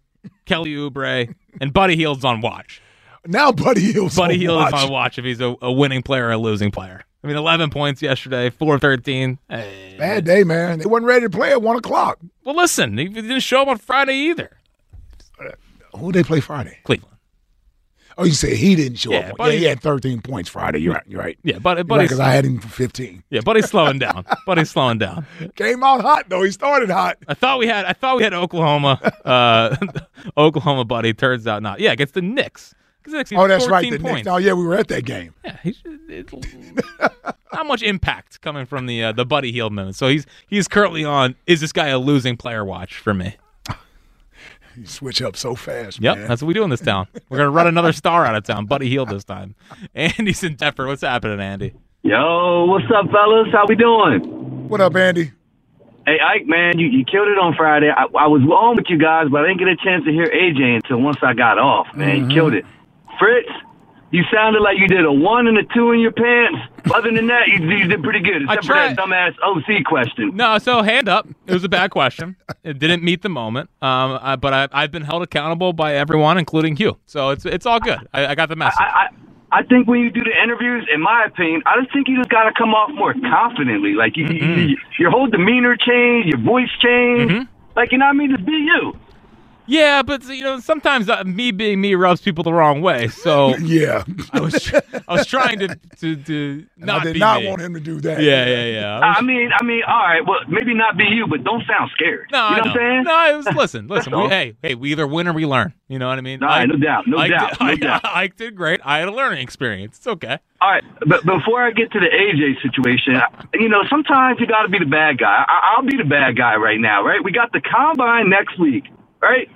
Kelly 0.46 0.70
Oubre, 0.74 1.34
and 1.60 1.72
Buddy 1.74 1.94
Hield's 1.96 2.24
on 2.24 2.40
watch. 2.40 2.82
Now 3.26 3.52
Buddy 3.52 3.92
Hield's 3.92 4.16
Buddy 4.16 4.34
on 4.34 4.40
Hield 4.40 4.56
watch. 4.56 4.74
is 4.74 4.84
on 4.84 4.90
watch 4.90 5.18
if 5.18 5.26
he's 5.26 5.40
a, 5.40 5.54
a 5.60 5.72
winning 5.72 6.02
player 6.02 6.28
or 6.28 6.32
a 6.32 6.38
losing 6.38 6.70
player. 6.70 7.04
I 7.24 7.26
mean, 7.26 7.36
11 7.36 7.70
points 7.70 8.02
yesterday, 8.02 8.50
4 8.50 8.78
13. 8.78 9.38
Hey. 9.48 9.96
Bad 9.98 10.26
day, 10.26 10.44
man. 10.44 10.78
They 10.78 10.84
wasn't 10.86 11.06
ready 11.06 11.22
to 11.24 11.30
play 11.30 11.52
at 11.52 11.62
one 11.62 11.76
o'clock. 11.76 12.18
Well, 12.44 12.54
listen, 12.54 12.98
he 12.98 13.08
didn't 13.08 13.40
show 13.40 13.62
up 13.62 13.68
on 13.68 13.78
Friday 13.78 14.14
either. 14.14 14.50
Who 15.96 16.12
did 16.12 16.24
they 16.24 16.26
play 16.26 16.40
Friday? 16.40 16.78
Cleveland. 16.84 17.16
Oh, 18.18 18.24
you 18.24 18.32
say 18.32 18.54
he 18.54 18.74
didn't 18.76 18.98
show 18.98 19.10
Yeah, 19.10 19.30
up. 19.30 19.38
Buddy- 19.38 19.54
yeah, 19.54 19.58
he 19.60 19.64
had 19.66 19.80
13 19.80 20.20
points 20.20 20.48
Friday. 20.48 20.78
You're 20.80 20.94
right. 20.94 21.02
You're 21.06 21.20
right. 21.20 21.38
Yeah, 21.42 21.58
but 21.58 21.78
You're 21.78 21.86
right, 21.86 22.02
because 22.02 22.20
I 22.20 22.28
had 22.30 22.44
him 22.44 22.60
for 22.60 22.68
15. 22.68 23.24
yeah, 23.30 23.40
Buddy's 23.40 23.66
slowing 23.70 23.98
down. 23.98 24.24
Buddy's 24.46 24.70
slowing 24.70 24.98
down. 24.98 25.26
Came 25.56 25.82
out 25.82 26.00
hot 26.02 26.28
though. 26.28 26.42
He 26.42 26.50
started 26.52 26.90
hot. 26.90 27.16
I 27.26 27.34
thought 27.34 27.58
we 27.58 27.66
had 27.66 27.86
I 27.86 27.92
thought 27.92 28.16
we 28.18 28.22
had 28.22 28.34
Oklahoma 28.34 29.00
uh 29.24 29.74
Oklahoma 30.36 30.84
buddy 30.84 31.12
turns 31.14 31.46
out 31.46 31.62
not. 31.62 31.80
Yeah, 31.80 31.92
against 31.92 32.14
the 32.14 32.22
Knicks. 32.22 32.74
'Cause 33.04 33.12
the 33.28 33.36
Oh, 33.36 33.46
that's 33.46 33.66
right. 33.68 33.84
14 33.84 33.92
The 33.92 33.98
points. 33.98 34.14
next, 34.26 34.28
oh, 34.28 34.38
yeah, 34.38 34.54
we 34.54 34.64
were 34.64 34.76
at 34.76 34.88
that 34.88 35.04
game. 35.04 35.34
Yeah, 35.44 35.56
he's 35.62 35.82
not 37.52 37.66
much 37.66 37.82
impact 37.82 38.40
coming 38.40 38.66
from 38.66 38.86
the 38.86 39.04
uh, 39.04 39.12
the 39.12 39.24
Buddy 39.26 39.52
Hield 39.52 39.72
moment. 39.72 39.96
So 39.96 40.08
he's 40.08 40.26
he's 40.46 40.68
currently 40.68 41.04
on 41.04 41.34
is 41.46 41.60
this 41.60 41.72
guy 41.72 41.88
a 41.88 41.98
losing 41.98 42.36
player 42.36 42.64
watch 42.64 42.96
for 42.98 43.14
me? 43.14 43.36
You 44.76 44.86
switch 44.86 45.22
up 45.22 45.36
so 45.36 45.54
fast. 45.54 46.00
Yep, 46.00 46.18
man. 46.18 46.26
that's 46.26 46.42
what 46.42 46.48
we 46.48 46.54
do 46.54 46.64
in 46.64 46.70
this 46.70 46.80
town. 46.80 47.06
We're 47.28 47.38
gonna 47.38 47.50
run 47.50 47.68
another 47.68 47.92
star 47.92 48.26
out 48.26 48.34
of 48.34 48.42
town, 48.42 48.66
Buddy 48.66 48.88
Hield 48.90 49.08
this 49.08 49.22
time. 49.22 49.54
Andy's 49.94 50.42
in 50.42 50.56
Denver. 50.56 50.88
What's 50.88 51.02
happening, 51.02 51.38
Andy? 51.38 51.74
Yo, 52.02 52.64
what's 52.64 52.86
up, 52.86 53.08
fellas? 53.12 53.48
How 53.52 53.66
we 53.68 53.76
doing? 53.76 54.68
What 54.68 54.80
up, 54.80 54.96
Andy? 54.96 55.30
Hey, 56.06 56.18
Ike, 56.20 56.46
man, 56.46 56.76
you, 56.78 56.88
you 56.88 57.04
killed 57.04 57.28
it 57.28 57.38
on 57.38 57.54
Friday. 57.54 57.88
I, 57.88 58.02
I 58.02 58.26
was 58.26 58.42
on 58.42 58.74
with 58.76 58.86
you 58.88 58.98
guys, 58.98 59.28
but 59.30 59.42
I 59.44 59.46
didn't 59.46 59.60
get 59.60 59.68
a 59.68 59.76
chance 59.76 60.04
to 60.06 60.10
hear 60.10 60.26
AJ 60.26 60.74
until 60.82 61.00
once 61.00 61.18
I 61.22 61.34
got 61.34 61.56
off, 61.58 61.86
man. 61.94 62.22
Mm-hmm. 62.22 62.30
You 62.30 62.36
killed 62.36 62.54
it. 62.54 62.64
Fritz, 63.24 63.48
you 64.10 64.22
sounded 64.30 64.60
like 64.60 64.76
you 64.78 64.86
did 64.86 65.04
a 65.06 65.12
one 65.12 65.46
and 65.46 65.56
a 65.56 65.64
two 65.74 65.92
in 65.92 66.00
your 66.00 66.12
pants. 66.12 66.58
Other 66.94 67.10
than 67.10 67.26
that, 67.28 67.48
you, 67.48 67.66
you 67.66 67.88
did 67.88 68.02
pretty 68.02 68.20
good, 68.20 68.42
except 68.42 68.66
for 68.66 68.74
that 68.74 68.96
dumbass 68.98 69.34
OC 69.42 69.84
question. 69.86 70.36
No, 70.36 70.58
so 70.58 70.82
hand 70.82 71.08
up. 71.08 71.26
It 71.46 71.54
was 71.54 71.64
a 71.64 71.70
bad 71.70 71.90
question. 71.90 72.36
It 72.62 72.78
didn't 72.78 73.02
meet 73.02 73.22
the 73.22 73.30
moment. 73.30 73.70
Um, 73.80 74.18
I, 74.20 74.36
but 74.36 74.52
I, 74.52 74.68
I've 74.72 74.92
been 74.92 75.04
held 75.04 75.22
accountable 75.22 75.72
by 75.72 75.94
everyone, 75.94 76.36
including 76.36 76.76
you. 76.76 76.98
So 77.06 77.30
it's 77.30 77.46
it's 77.46 77.64
all 77.64 77.80
good. 77.80 78.06
I, 78.12 78.26
I 78.26 78.34
got 78.34 78.50
the 78.50 78.56
message. 78.56 78.78
I, 78.78 79.08
I, 79.50 79.60
I 79.60 79.62
think 79.62 79.88
when 79.88 80.00
you 80.00 80.10
do 80.10 80.22
the 80.22 80.42
interviews, 80.42 80.86
in 80.92 81.00
my 81.00 81.24
opinion, 81.24 81.62
I 81.64 81.80
just 81.80 81.92
think 81.94 82.06
you 82.06 82.18
just 82.18 82.28
got 82.28 82.44
to 82.44 82.52
come 82.52 82.74
off 82.74 82.90
more 82.94 83.14
confidently. 83.14 83.94
Like 83.94 84.18
you, 84.18 84.26
you, 84.26 84.76
your 84.98 85.10
whole 85.10 85.28
demeanor 85.28 85.76
change, 85.76 86.26
your 86.26 86.38
voice 86.38 86.70
change. 86.78 87.48
Like 87.74 87.90
you 87.90 87.98
know 87.98 88.04
what 88.04 88.10
I 88.10 88.18
mean? 88.18 88.30
Just 88.32 88.44
be 88.44 88.52
you. 88.52 88.92
Yeah, 89.66 90.02
but 90.02 90.24
you 90.26 90.42
know, 90.42 90.60
sometimes 90.60 91.08
uh, 91.08 91.24
me 91.24 91.50
being 91.50 91.80
me 91.80 91.94
rubs 91.94 92.20
people 92.20 92.44
the 92.44 92.52
wrong 92.52 92.82
way. 92.82 93.08
So 93.08 93.56
yeah, 93.62 94.04
I 94.32 94.40
was 94.40 94.62
tr- 94.62 94.76
I 95.08 95.12
was 95.14 95.26
trying 95.26 95.58
to 95.60 95.68
to, 96.00 96.16
to 96.16 96.66
not 96.76 97.00
I 97.00 97.04
did 97.04 97.12
be 97.14 97.18
not 97.20 97.40
me. 97.40 97.48
want 97.48 97.62
him 97.62 97.74
to 97.74 97.80
do 97.80 98.00
that. 98.02 98.20
Yeah, 98.20 98.44
yeah, 98.46 98.64
yeah. 98.66 98.98
I 99.00 99.08
was- 99.08 99.16
I 99.18 99.22
mean, 99.22 99.50
I 99.58 99.64
mean, 99.64 99.82
all 99.86 99.96
right. 99.98 100.20
Well, 100.26 100.40
maybe 100.48 100.74
not 100.74 100.96
be 100.98 101.04
you, 101.04 101.26
but 101.26 101.44
don't 101.44 101.62
sound 101.66 101.90
scared. 101.94 102.26
no, 102.30 102.50
you 102.50 102.56
know, 102.56 102.56
I 102.56 102.58
what 102.58 102.66
I'm 102.68 102.74
saying? 102.76 103.02
No, 103.04 103.36
was, 103.36 103.46
listen, 103.56 103.86
listen. 103.88 104.12
We, 104.16 104.28
hey, 104.28 104.56
hey, 104.62 104.74
we 104.74 104.92
either 104.92 105.06
win 105.06 105.28
or 105.28 105.32
we 105.32 105.46
learn. 105.46 105.72
You 105.88 105.98
know 105.98 106.08
what 106.08 106.18
I 106.18 106.22
mean? 106.22 106.42
All 106.42 106.48
right, 106.48 106.68
no 106.68 106.76
doubt, 106.76 107.06
no 107.06 107.18
Ike 107.18 107.30
doubt, 107.30 107.50
Did, 107.52 107.60
no 107.60 107.66
Ike- 107.72 107.80
doubt. 107.80 108.04
Ike 108.04 108.36
did 108.36 108.56
great. 108.56 108.80
I 108.84 108.98
had 108.98 109.08
a 109.08 109.12
learning 109.12 109.42
experience. 109.42 109.96
It's 109.98 110.06
okay. 110.06 110.38
All 110.60 110.70
right, 110.70 110.84
but 111.06 111.24
before 111.24 111.62
I 111.62 111.70
get 111.72 111.90
to 111.92 112.00
the 112.00 112.06
AJ 112.06 112.60
situation, 112.62 113.20
you 113.54 113.68
know, 113.68 113.82
sometimes 113.88 114.40
you 114.40 114.46
got 114.46 114.62
to 114.62 114.68
be 114.68 114.78
the 114.78 114.86
bad 114.86 115.18
guy. 115.18 115.44
I, 115.48 115.74
I'll 115.76 115.86
be 115.86 115.96
the 115.96 116.04
bad 116.08 116.36
guy 116.36 116.56
right 116.56 116.80
now, 116.80 117.02
right? 117.04 117.22
We 117.24 117.32
got 117.32 117.52
the 117.52 117.60
combine 117.60 118.28
next 118.30 118.58
week, 118.58 118.84
right? 119.24 119.48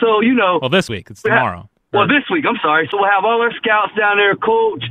So 0.00 0.20
you 0.20 0.34
know, 0.34 0.58
Well, 0.60 0.70
this 0.70 0.88
week 0.88 1.10
it's 1.10 1.22
we 1.22 1.30
have- 1.30 1.40
tomorrow. 1.40 1.68
well, 1.92 2.08
this 2.08 2.24
week, 2.30 2.44
I'm 2.48 2.56
sorry. 2.62 2.88
So 2.90 2.96
we'll 2.98 3.10
have 3.10 3.24
all 3.24 3.40
our 3.42 3.52
scouts 3.60 3.92
down 3.98 4.16
there, 4.16 4.34
coach, 4.34 4.82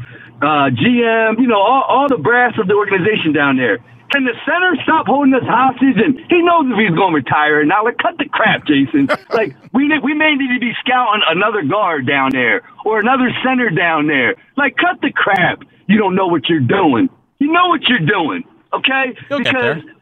uh, 0.42 0.70
GM, 0.70 1.40
you 1.42 1.48
know, 1.48 1.60
all, 1.60 1.84
all 1.90 2.08
the 2.08 2.18
brass 2.18 2.54
of 2.60 2.68
the 2.68 2.74
organization 2.76 3.34
down 3.34 3.58
there. 3.58 3.80
Can 4.12 4.26
the 4.26 4.34
center 4.46 4.76
stop 4.84 5.08
holding 5.08 5.34
us 5.34 5.44
hostage? 5.48 5.96
And 5.96 6.20
he 6.30 6.42
knows 6.42 6.66
if 6.68 6.78
he's 6.78 6.92
going 6.94 7.14
to 7.14 7.24
retire. 7.24 7.64
Now, 7.64 7.86
like, 7.86 7.98
cut 7.98 8.18
the 8.18 8.26
crap, 8.28 8.66
Jason. 8.68 9.08
like, 9.34 9.56
we 9.74 9.88
we 10.04 10.14
may 10.14 10.36
need 10.36 10.54
to 10.54 10.60
be 10.60 10.74
scouting 10.84 11.22
another 11.30 11.64
guard 11.64 12.06
down 12.08 12.32
there 12.34 12.62
or 12.86 13.00
another 13.00 13.30
center 13.44 13.70
down 13.70 14.08
there. 14.08 14.36
Like, 14.58 14.76
cut 14.76 15.00
the 15.02 15.12
crap. 15.14 15.64
You 15.88 15.98
don't 15.98 16.14
know 16.16 16.28
what 16.28 16.50
you're 16.50 16.60
doing. 16.60 17.10
You 17.40 17.52
know 17.54 17.68
what 17.70 17.82
you're 17.88 18.00
doing, 18.06 18.44
okay? 18.74 19.16
You'll 19.30 19.40
get 19.40 19.54
because 19.56 19.84
there. 19.86 19.96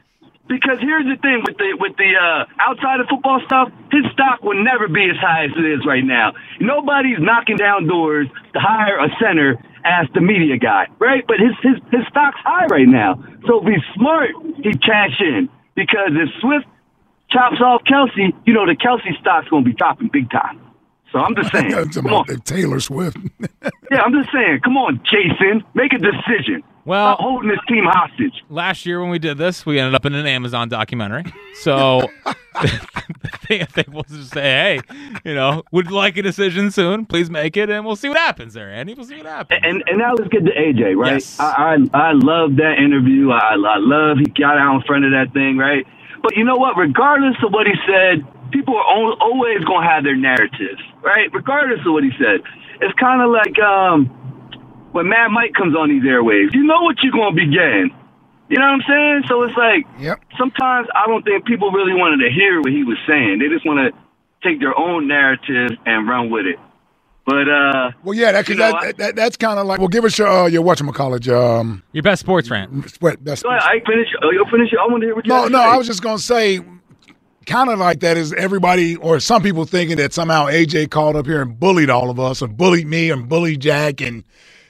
Because 0.49 0.81
here's 0.81 1.05
the 1.05 1.15
thing 1.21 1.45
with 1.45 1.57
the 1.61 1.77
with 1.79 1.95
the 1.97 2.17
uh, 2.17 2.49
outside 2.59 2.99
of 2.99 3.05
football 3.07 3.39
stuff, 3.45 3.69
his 3.93 4.03
stock 4.11 4.41
will 4.41 4.57
never 4.57 4.87
be 4.89 5.05
as 5.05 5.15
high 5.21 5.45
as 5.45 5.51
it 5.55 5.63
is 5.63 5.85
right 5.85 6.03
now. 6.03 6.33
Nobody's 6.59 7.21
knocking 7.21 7.55
down 7.55 7.85
doors 7.85 8.27
to 8.53 8.59
hire 8.59 8.97
a 8.97 9.09
center 9.21 9.61
as 9.85 10.07
the 10.15 10.21
media 10.21 10.57
guy, 10.57 10.87
right? 10.97 11.23
But 11.27 11.37
his 11.37 11.53
his 11.61 11.77
his 11.93 12.01
stock's 12.09 12.41
high 12.41 12.65
right 12.65 12.87
now. 12.89 13.23
So 13.45 13.61
if 13.61 13.69
he's 13.69 13.85
smart, 13.93 14.31
he 14.57 14.73
cash 14.73 15.21
in 15.21 15.49
because 15.75 16.17
if 16.17 16.29
Swift 16.41 16.65
chops 17.29 17.61
off 17.61 17.83
Kelce, 17.85 18.33
you 18.45 18.53
know 18.53 18.65
the 18.65 18.75
Kelce 18.75 19.13
stock's 19.21 19.49
gonna 19.49 19.63
be 19.63 19.73
dropping 19.73 20.09
big 20.11 20.29
time. 20.31 20.59
So 21.11 21.19
I'm 21.19 21.35
just 21.35 21.51
saying, 21.53 21.89
come 21.91 22.07
on, 22.07 22.25
Taylor 22.41 22.79
Swift. 22.79 23.17
yeah, 23.39 24.01
I'm 24.01 24.13
just 24.13 24.31
saying, 24.33 24.61
come 24.63 24.77
on, 24.77 25.01
Jason, 25.05 25.63
make 25.73 25.93
a 25.93 25.97
decision. 25.97 26.63
Well- 26.89 27.13
Stop 27.13 27.19
holding 27.19 27.49
this 27.49 27.59
team 27.67 27.83
hostage. 27.85 28.33
Last 28.49 28.83
year 28.87 28.99
when 28.99 29.11
we 29.11 29.19
did 29.19 29.37
this, 29.37 29.63
we 29.63 29.77
ended 29.79 29.93
up 29.93 30.07
in 30.07 30.15
an 30.15 30.25
Amazon 30.25 30.69
documentary. 30.69 31.23
So 31.61 32.01
the 32.61 33.29
thing 33.45 33.61
I 33.61 33.65
think 33.65 33.93
was 33.93 34.07
just 34.07 34.33
say, 34.33 34.41
hey, 34.41 34.81
you 35.23 35.35
know, 35.35 35.61
would 35.71 35.91
like 35.91 36.17
a 36.17 36.23
decision 36.23 36.71
soon. 36.71 37.05
Please 37.05 37.29
make 37.29 37.57
it, 37.57 37.69
and 37.69 37.85
we'll 37.85 37.95
see 37.95 38.09
what 38.09 38.17
happens 38.17 38.55
there, 38.55 38.71
Andy. 38.71 38.95
We'll 38.95 39.05
see 39.05 39.17
what 39.17 39.27
happens. 39.27 39.61
And 39.63 39.83
and 39.87 39.99
now 39.99 40.13
let's 40.15 40.29
get 40.29 40.45
to 40.45 40.51
AJ, 40.51 40.95
right? 40.97 41.13
Yes. 41.13 41.39
I, 41.39 41.77
I 41.93 42.09
I 42.09 42.11
love 42.13 42.55
that 42.55 42.79
interview. 42.79 43.29
I 43.31 43.53
I 43.53 43.77
love 43.77 44.17
he 44.17 44.25
got 44.25 44.57
out 44.57 44.75
in 44.77 44.81
front 44.87 45.05
of 45.05 45.11
that 45.11 45.31
thing, 45.33 45.57
right? 45.57 45.85
But 46.23 46.35
you 46.37 46.43
know 46.43 46.55
what? 46.57 46.75
Regardless 46.75 47.35
of 47.45 47.53
what 47.53 47.67
he 47.67 47.73
said, 47.85 48.25
people 48.51 48.75
are 48.75 49.13
always 49.21 49.63
going 49.63 49.83
to 49.83 49.89
have 49.89 50.03
their 50.03 50.15
narratives, 50.17 50.81
right? 51.03 51.29
Regardless 51.33 51.79
of 51.85 51.93
what 51.93 52.03
he 52.03 52.11
said. 52.17 52.41
it's 52.81 52.97
kind 52.99 53.21
of 53.21 53.29
like 53.29 53.59
um, 53.59 54.09
when 54.91 55.09
Mad 55.09 55.29
Mike 55.31 55.53
comes 55.53 55.75
on 55.75 55.89
these 55.89 56.03
airwaves. 56.03 56.53
You 56.53 56.63
know 56.63 56.81
what 56.83 56.97
you're 57.03 57.13
gonna 57.13 57.35
be 57.35 57.47
getting. 57.47 57.91
You 58.49 58.57
know 58.57 58.65
what 58.65 58.81
I'm 58.81 58.87
saying? 58.89 59.23
So 59.27 59.43
it's 59.43 59.57
like 59.57 59.85
yep. 59.99 60.19
sometimes 60.37 60.87
I 60.95 61.07
don't 61.07 61.23
think 61.23 61.45
people 61.45 61.71
really 61.71 61.93
wanted 61.93 62.23
to 62.25 62.31
hear 62.33 62.59
what 62.61 62.71
he 62.71 62.83
was 62.83 62.97
saying. 63.07 63.39
They 63.39 63.47
just 63.47 63.65
want 63.65 63.79
to 63.93 63.99
take 64.47 64.59
their 64.59 64.77
own 64.77 65.07
narrative 65.07 65.77
and 65.85 66.07
run 66.07 66.29
with 66.31 66.45
it. 66.47 66.57
But 67.25 67.47
uh, 67.47 67.91
well, 68.03 68.15
yeah, 68.15 68.31
that, 68.31 68.49
you 68.49 68.55
that, 68.55 68.71
know, 68.71 68.77
I- 68.79 68.85
that, 68.87 68.97
that 68.97 69.15
that's 69.15 69.37
kind 69.37 69.59
of 69.59 69.67
like. 69.67 69.77
Well, 69.79 69.87
give 69.87 70.03
us 70.03 70.17
your 70.17 70.27
uh, 70.27 70.47
your 70.47 70.63
whatchamacallit, 70.63 71.27
um, 71.31 71.83
Your 71.91 72.01
best 72.01 72.21
sports 72.21 72.49
rant. 72.49 72.71
what 73.01 73.23
best. 73.23 73.43
Go 73.43 73.49
ahead, 73.49 73.61
I 73.63 73.79
finish. 73.85 74.07
Oh, 74.23 74.31
you'll 74.31 74.49
finish. 74.49 74.69
I 74.73 74.87
want 74.87 75.01
to 75.01 75.07
hear 75.07 75.15
what 75.15 75.25
you 75.27 75.29
No, 75.29 75.35
have 75.35 75.45
to 75.45 75.51
no, 75.51 75.59
say. 75.59 75.65
I 75.65 75.77
was 75.77 75.85
just 75.87 76.01
gonna 76.01 76.17
say, 76.17 76.59
kind 77.45 77.69
of 77.69 77.77
like 77.77 77.99
that 77.99 78.17
is 78.17 78.33
everybody 78.33 78.95
or 78.95 79.19
some 79.19 79.43
people 79.43 79.65
thinking 79.65 79.97
that 79.97 80.11
somehow 80.13 80.47
AJ 80.47 80.89
called 80.89 81.15
up 81.15 81.27
here 81.27 81.41
and 81.43 81.59
bullied 81.59 81.91
all 81.91 82.09
of 82.09 82.19
us 82.19 82.41
or 82.41 82.47
bullied 82.47 82.87
me 82.87 83.11
and 83.11 83.29
bullied 83.29 83.59
Jack 83.59 84.01
and 84.01 84.23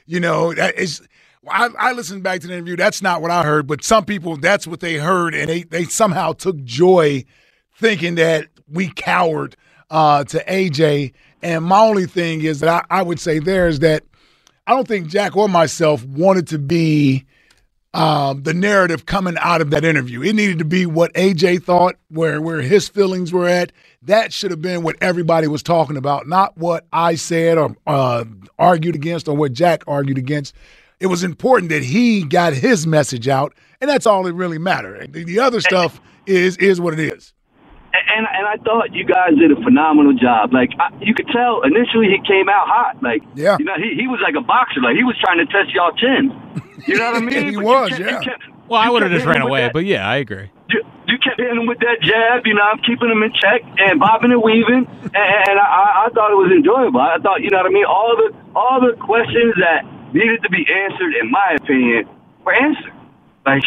you 0.10 0.20
know 0.20 0.54
that 0.54 0.76
is. 0.78 1.02
I, 1.48 1.70
I 1.80 1.92
listened 1.94 2.22
back 2.22 2.42
to 2.42 2.48
the 2.48 2.54
interview. 2.54 2.76
That's 2.76 3.02
not 3.02 3.22
what 3.22 3.32
I 3.32 3.44
heard, 3.44 3.66
but 3.66 3.84
some 3.84 4.04
people 4.04 4.36
that's 4.36 4.68
what 4.68 4.82
they 4.82 4.96
heard, 4.96 5.36
and 5.36 5.48
they 5.48 5.64
they 5.64 5.86
somehow 5.86 6.34
took 6.34 6.62
joy 6.64 7.24
thinking 7.78 8.16
that 8.16 8.48
we 8.68 8.90
cowered 8.90 9.56
uh, 9.90 10.24
to 10.26 10.44
AJ. 10.46 11.14
And 11.42 11.64
my 11.64 11.80
only 11.80 12.08
thing 12.08 12.42
is 12.42 12.60
that 12.60 12.86
I, 12.90 13.00
I 13.00 13.02
would 13.04 13.20
say 13.20 13.40
there 13.40 13.68
is 13.68 13.80
that 13.80 14.04
I 14.68 14.72
don't 14.72 14.88
think 14.88 15.08
Jack 15.08 15.38
or 15.38 15.48
myself 15.48 16.04
wanted 16.06 16.48
to 16.48 16.60
be 16.60 17.26
um, 17.94 18.44
the 18.44 18.54
narrative 18.54 19.06
coming 19.06 19.36
out 19.40 19.62
of 19.62 19.72
that 19.72 19.84
interview. 19.84 20.22
It 20.22 20.36
needed 20.36 20.60
to 20.60 20.66
be 20.66 20.86
what 20.86 21.14
AJ 21.14 21.64
thought, 21.64 21.96
where 22.10 22.42
where 22.42 22.62
his 22.62 22.88
feelings 22.88 23.34
were 23.34 23.48
at. 23.48 23.72
That 24.04 24.32
should 24.32 24.52
have 24.52 24.62
been 24.62 24.84
what 24.84 24.96
everybody 25.02 25.48
was 25.48 25.64
talking 25.64 25.98
about, 25.98 26.28
not 26.28 26.58
what 26.58 26.86
I 26.94 27.16
said 27.16 27.58
or 27.58 27.76
uh, 27.88 28.26
argued 28.58 28.96
against 28.96 29.28
or 29.28 29.36
what 29.36 29.54
Jack 29.54 29.84
argued 29.88 30.18
against. 30.18 30.56
It 31.00 31.08
was 31.08 31.24
important 31.24 31.70
that 31.70 31.84
he 31.84 32.24
got 32.24 32.54
his 32.54 32.86
message 32.86 33.28
out, 33.28 33.54
and 33.82 33.90
that's 33.90 34.06
all 34.06 34.24
that 34.24 34.34
really 34.34 34.58
mattered. 34.58 35.14
The, 35.14 35.24
the 35.24 35.40
other 35.40 35.62
stuff 35.62 36.00
is 36.26 36.58
is 36.58 36.80
what 36.80 36.94
it 36.94 37.00
is. 37.00 37.34
And 37.94 38.28
and 38.28 38.46
I 38.48 38.58
thought 38.64 38.94
you 38.94 39.06
guys 39.06 39.36
did 39.38 39.52
a 39.52 39.60
phenomenal 39.62 40.14
job. 40.14 40.54
Like 40.54 40.70
I, 40.80 40.90
you 41.02 41.14
could 41.14 41.28
tell 41.28 41.62
initially 41.64 42.08
he 42.08 42.20
came 42.28 42.50
out 42.50 42.68
hot. 42.68 43.02
Like 43.02 43.24
Yeah. 43.36 43.58
you 43.60 43.66
know 43.66 43.76
he 43.78 43.96
he 43.96 44.08
was 44.08 44.20
like 44.22 44.36
a 44.36 44.42
boxer. 44.46 44.82
Like 44.82 44.96
he 44.96 45.04
was 45.04 45.18
trying 45.20 45.40
to 45.40 45.46
test 45.52 45.74
y'all 45.74 45.92
chin. 45.94 46.32
You 46.86 46.98
know 46.98 47.12
what 47.12 47.22
I 47.22 47.26
mean? 47.26 47.46
He 47.50 47.56
But 47.56 47.66
was, 47.66 47.90
kept- 47.90 48.00
yeah. 48.02 48.20
kept- 48.22 48.44
Well, 48.68 48.80
I 48.82 48.90
would 48.90 49.02
have 49.02 49.12
just 49.12 49.26
ran 49.26 49.42
away, 49.42 49.62
that- 49.62 49.74
but 49.74 49.86
yeah, 49.86 50.08
I 50.08 50.18
agree. 50.18 50.50
you, 50.70 50.82
you 51.08 51.18
kept 51.18 51.40
hitting 51.42 51.58
him 51.58 51.66
with 51.66 51.80
that 51.80 51.98
jab, 52.02 52.46
you 52.46 52.54
know, 52.54 52.62
I'm 52.62 52.78
keeping 52.86 53.10
him 53.10 53.24
in 53.24 53.34
check 53.34 53.62
and 53.82 54.00
bobbing 54.00 54.32
and 54.32 54.42
weaving, 54.44 54.86
and, 54.86 55.16
and 55.50 55.58
I, 55.60 56.06
I 56.06 56.10
thought 56.14 56.30
it 56.32 56.38
was 56.38 56.52
enjoyable. 56.54 57.02
I 57.02 57.18
thought, 57.18 57.42
you 57.42 57.50
know 57.50 57.58
what 57.58 57.66
I 57.66 57.74
mean, 57.74 57.86
all 57.86 58.14
the 58.16 58.30
all 58.56 58.80
the 58.80 58.94
questions 59.02 59.56
that 59.60 59.82
needed 60.14 60.42
to 60.44 60.50
be 60.50 60.66
answered, 60.70 61.14
in 61.20 61.32
my 61.32 61.58
opinion, 61.60 62.06
were 62.46 62.54
answered. 62.54 62.94
Like, 63.46 63.64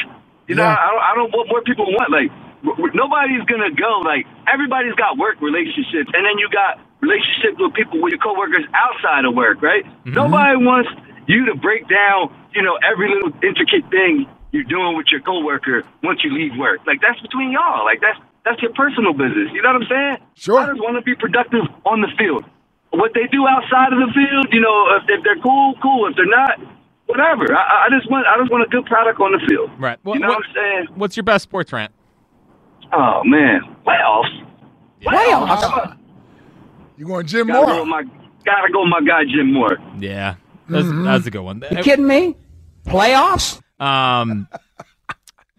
you 0.46 0.54
know, 0.54 0.62
I, 0.64 0.74
don't, 0.90 1.02
I 1.02 1.14
don't 1.14 1.30
know 1.32 1.38
what 1.38 1.48
more 1.48 1.62
people 1.62 1.86
want. 1.86 2.10
Like, 2.10 2.30
w- 2.30 2.38
w- 2.38 2.51
nobody's 2.62 3.44
gonna 3.46 3.72
go. 3.74 4.00
Like, 4.04 4.26
everybody's 4.46 4.94
got 4.94 5.18
work 5.18 5.40
relationships, 5.40 6.10
and 6.14 6.22
then 6.24 6.38
you 6.38 6.48
got 6.50 6.80
relationships 7.00 7.58
with 7.58 7.74
people 7.74 8.00
with 8.00 8.12
your 8.12 8.22
coworkers 8.22 8.64
outside 8.74 9.24
of 9.24 9.34
work, 9.34 9.60
right? 9.62 9.84
Mm-hmm. 9.84 10.14
Nobody 10.14 10.56
wants 10.62 10.90
you 11.26 11.46
to 11.46 11.54
break 11.54 11.88
down, 11.88 12.30
you 12.54 12.62
know, 12.62 12.78
every 12.82 13.10
little 13.12 13.32
intricate 13.42 13.88
thing 13.90 14.26
you're 14.52 14.64
doing 14.68 14.96
with 14.96 15.06
your 15.10 15.20
coworker 15.20 15.82
once 16.02 16.22
you 16.22 16.30
leave 16.32 16.52
work. 16.58 16.80
Like 16.86 17.00
that's 17.00 17.20
between 17.20 17.50
y'all. 17.52 17.84
Like 17.84 18.00
that's 18.00 18.18
that's 18.44 18.60
your 18.62 18.72
personal 18.74 19.12
business. 19.12 19.50
You 19.52 19.62
know 19.62 19.72
what 19.72 19.82
I'm 19.82 19.88
saying? 19.88 20.16
Sure. 20.34 20.58
I 20.58 20.66
just 20.66 20.80
want 20.80 20.96
to 20.96 21.02
be 21.02 21.14
productive 21.14 21.62
on 21.86 22.00
the 22.02 22.08
field. 22.18 22.44
What 22.90 23.12
they 23.14 23.26
do 23.32 23.46
outside 23.48 23.92
of 23.94 23.98
the 24.04 24.12
field, 24.12 24.52
you 24.52 24.60
know, 24.60 24.96
if, 24.98 25.04
if 25.08 25.24
they're 25.24 25.40
cool, 25.40 25.74
cool. 25.80 26.06
If 26.10 26.16
they're 26.16 26.26
not, 26.26 26.60
whatever. 27.06 27.54
I, 27.54 27.86
I 27.86 27.88
just 27.90 28.10
want 28.10 28.26
I 28.26 28.36
just 28.38 28.50
want 28.50 28.64
a 28.64 28.68
good 28.68 28.84
product 28.86 29.18
on 29.20 29.32
the 29.32 29.40
field. 29.48 29.70
Right. 29.78 29.98
Well, 30.04 30.14
you 30.14 30.20
know 30.20 30.28
what- 30.28 30.38
what 30.38 30.46
I'm 30.48 30.54
saying? 30.86 30.96
What's 30.98 31.16
your 31.16 31.24
best 31.24 31.44
sports 31.44 31.72
rant? 31.72 31.92
Oh 32.92 33.22
man, 33.24 33.60
playoffs. 33.86 34.46
Playoffs. 35.02 35.96
You 36.96 37.06
going 37.06 37.26
Jim 37.26 37.46
Gotta 37.48 37.66
go 37.66 37.72
Mora? 37.72 37.80
with 37.80 37.88
my 37.88 38.02
gotta 38.44 38.72
go 38.72 38.80
with 38.82 38.90
my 38.90 39.00
guy 39.00 39.24
Jim 39.24 39.52
Mora. 39.52 39.76
Yeah, 39.98 40.34
that's, 40.68 40.84
Mm-hmm. 40.86 41.04
that's 41.04 41.26
a 41.26 41.30
good 41.30 41.40
one. 41.42 41.62
You 41.70 41.78
kidding 41.82 42.06
me? 42.06 42.36
Playoffs? 42.86 43.60
Um, 43.80 44.46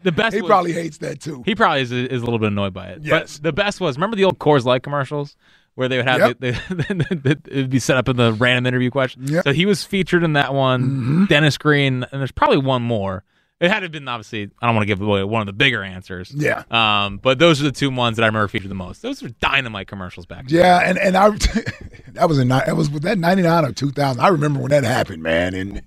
the 0.03 0.11
best. 0.11 0.35
He 0.35 0.41
was- 0.41 0.47
probably 0.49 0.73
hates 0.73 0.99
that 0.99 1.19
too. 1.21 1.41
He 1.45 1.55
probably 1.55 1.81
is, 1.81 1.91
is 1.91 2.21
a 2.21 2.25
little 2.25 2.39
bit 2.39 2.47
annoyed 2.51 2.73
by 2.73 2.87
it. 2.89 2.99
Yes. 3.03 3.37
But 3.39 3.43
the 3.43 3.53
best 3.53 3.81
was 3.81 3.97
remember 3.97 4.15
the 4.15 4.25
old 4.25 4.39
Coors 4.39 4.63
Light 4.65 4.83
commercials 4.83 5.35
where 5.75 5.89
they 5.89 5.97
would 5.97 6.07
have 6.07 6.19
Yep. 6.19 6.39
the, 6.39 6.51
the, 6.69 7.39
it 7.51 7.55
would 7.55 7.69
be 7.71 7.79
set 7.79 7.97
up 7.97 8.07
in 8.07 8.15
the 8.15 8.31
random 8.33 8.67
interview 8.67 8.91
question. 8.91 9.23
Yep. 9.27 9.43
So 9.45 9.53
he 9.53 9.65
was 9.65 9.83
featured 9.83 10.23
in 10.23 10.33
that 10.33 10.53
one. 10.53 10.83
Mm-hmm. 10.83 11.25
Dennis 11.25 11.57
Green, 11.57 12.03
and 12.11 12.21
there's 12.21 12.31
probably 12.31 12.57
one 12.59 12.83
more. 12.83 13.23
It 13.63 13.71
had 13.71 13.79
to 13.79 13.85
have 13.85 13.93
been 13.93 14.05
obviously. 14.09 14.51
I 14.61 14.65
don't 14.65 14.75
want 14.75 14.83
to 14.83 14.87
give 14.87 15.01
away 15.01 15.23
one 15.23 15.39
of 15.41 15.45
the 15.45 15.53
bigger 15.53 15.83
answers. 15.83 16.33
Yeah. 16.35 16.63
Um, 16.69 17.15
but 17.17 17.39
those 17.39 17.61
are 17.61 17.63
the 17.63 17.71
two 17.71 17.89
ones 17.89 18.17
that 18.17 18.23
I 18.23 18.25
remember 18.25 18.49
featured 18.49 18.69
the 18.69 18.75
most. 18.75 19.01
Those 19.01 19.23
were 19.23 19.29
dynamite 19.29 19.87
commercials 19.87 20.25
back. 20.25 20.49
then. 20.49 20.59
Yeah, 20.59 20.81
and 20.83 20.97
and 20.97 21.15
I 21.15 21.29
that 22.09 22.27
was 22.27 22.39
in 22.39 22.49
that 22.49 22.75
was 22.75 22.89
was 22.89 22.99
that 23.03 23.17
ninety 23.17 23.41
nine 23.41 23.63
or 23.63 23.71
two 23.71 23.91
thousand. 23.91 24.21
I 24.21 24.27
remember 24.27 24.59
when 24.59 24.71
that 24.71 24.83
happened, 24.83 25.23
man. 25.23 25.53
And 25.53 25.81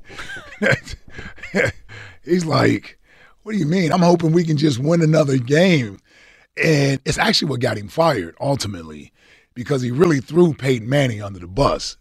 he's 2.24 2.46
like, 2.46 2.98
"What 3.42 3.52
do 3.52 3.58
you 3.58 3.66
mean? 3.66 3.92
I'm 3.92 4.00
hoping 4.00 4.32
we 4.32 4.44
can 4.44 4.56
just 4.56 4.78
win 4.78 5.02
another 5.02 5.36
game." 5.36 5.98
And 6.56 6.98
it's 7.04 7.18
actually 7.18 7.50
what 7.50 7.60
got 7.60 7.76
him 7.76 7.88
fired 7.88 8.36
ultimately, 8.40 9.12
because 9.52 9.82
he 9.82 9.90
really 9.90 10.20
threw 10.20 10.54
Peyton 10.54 10.88
Manning 10.88 11.22
under 11.22 11.40
the 11.40 11.46
bus. 11.46 11.98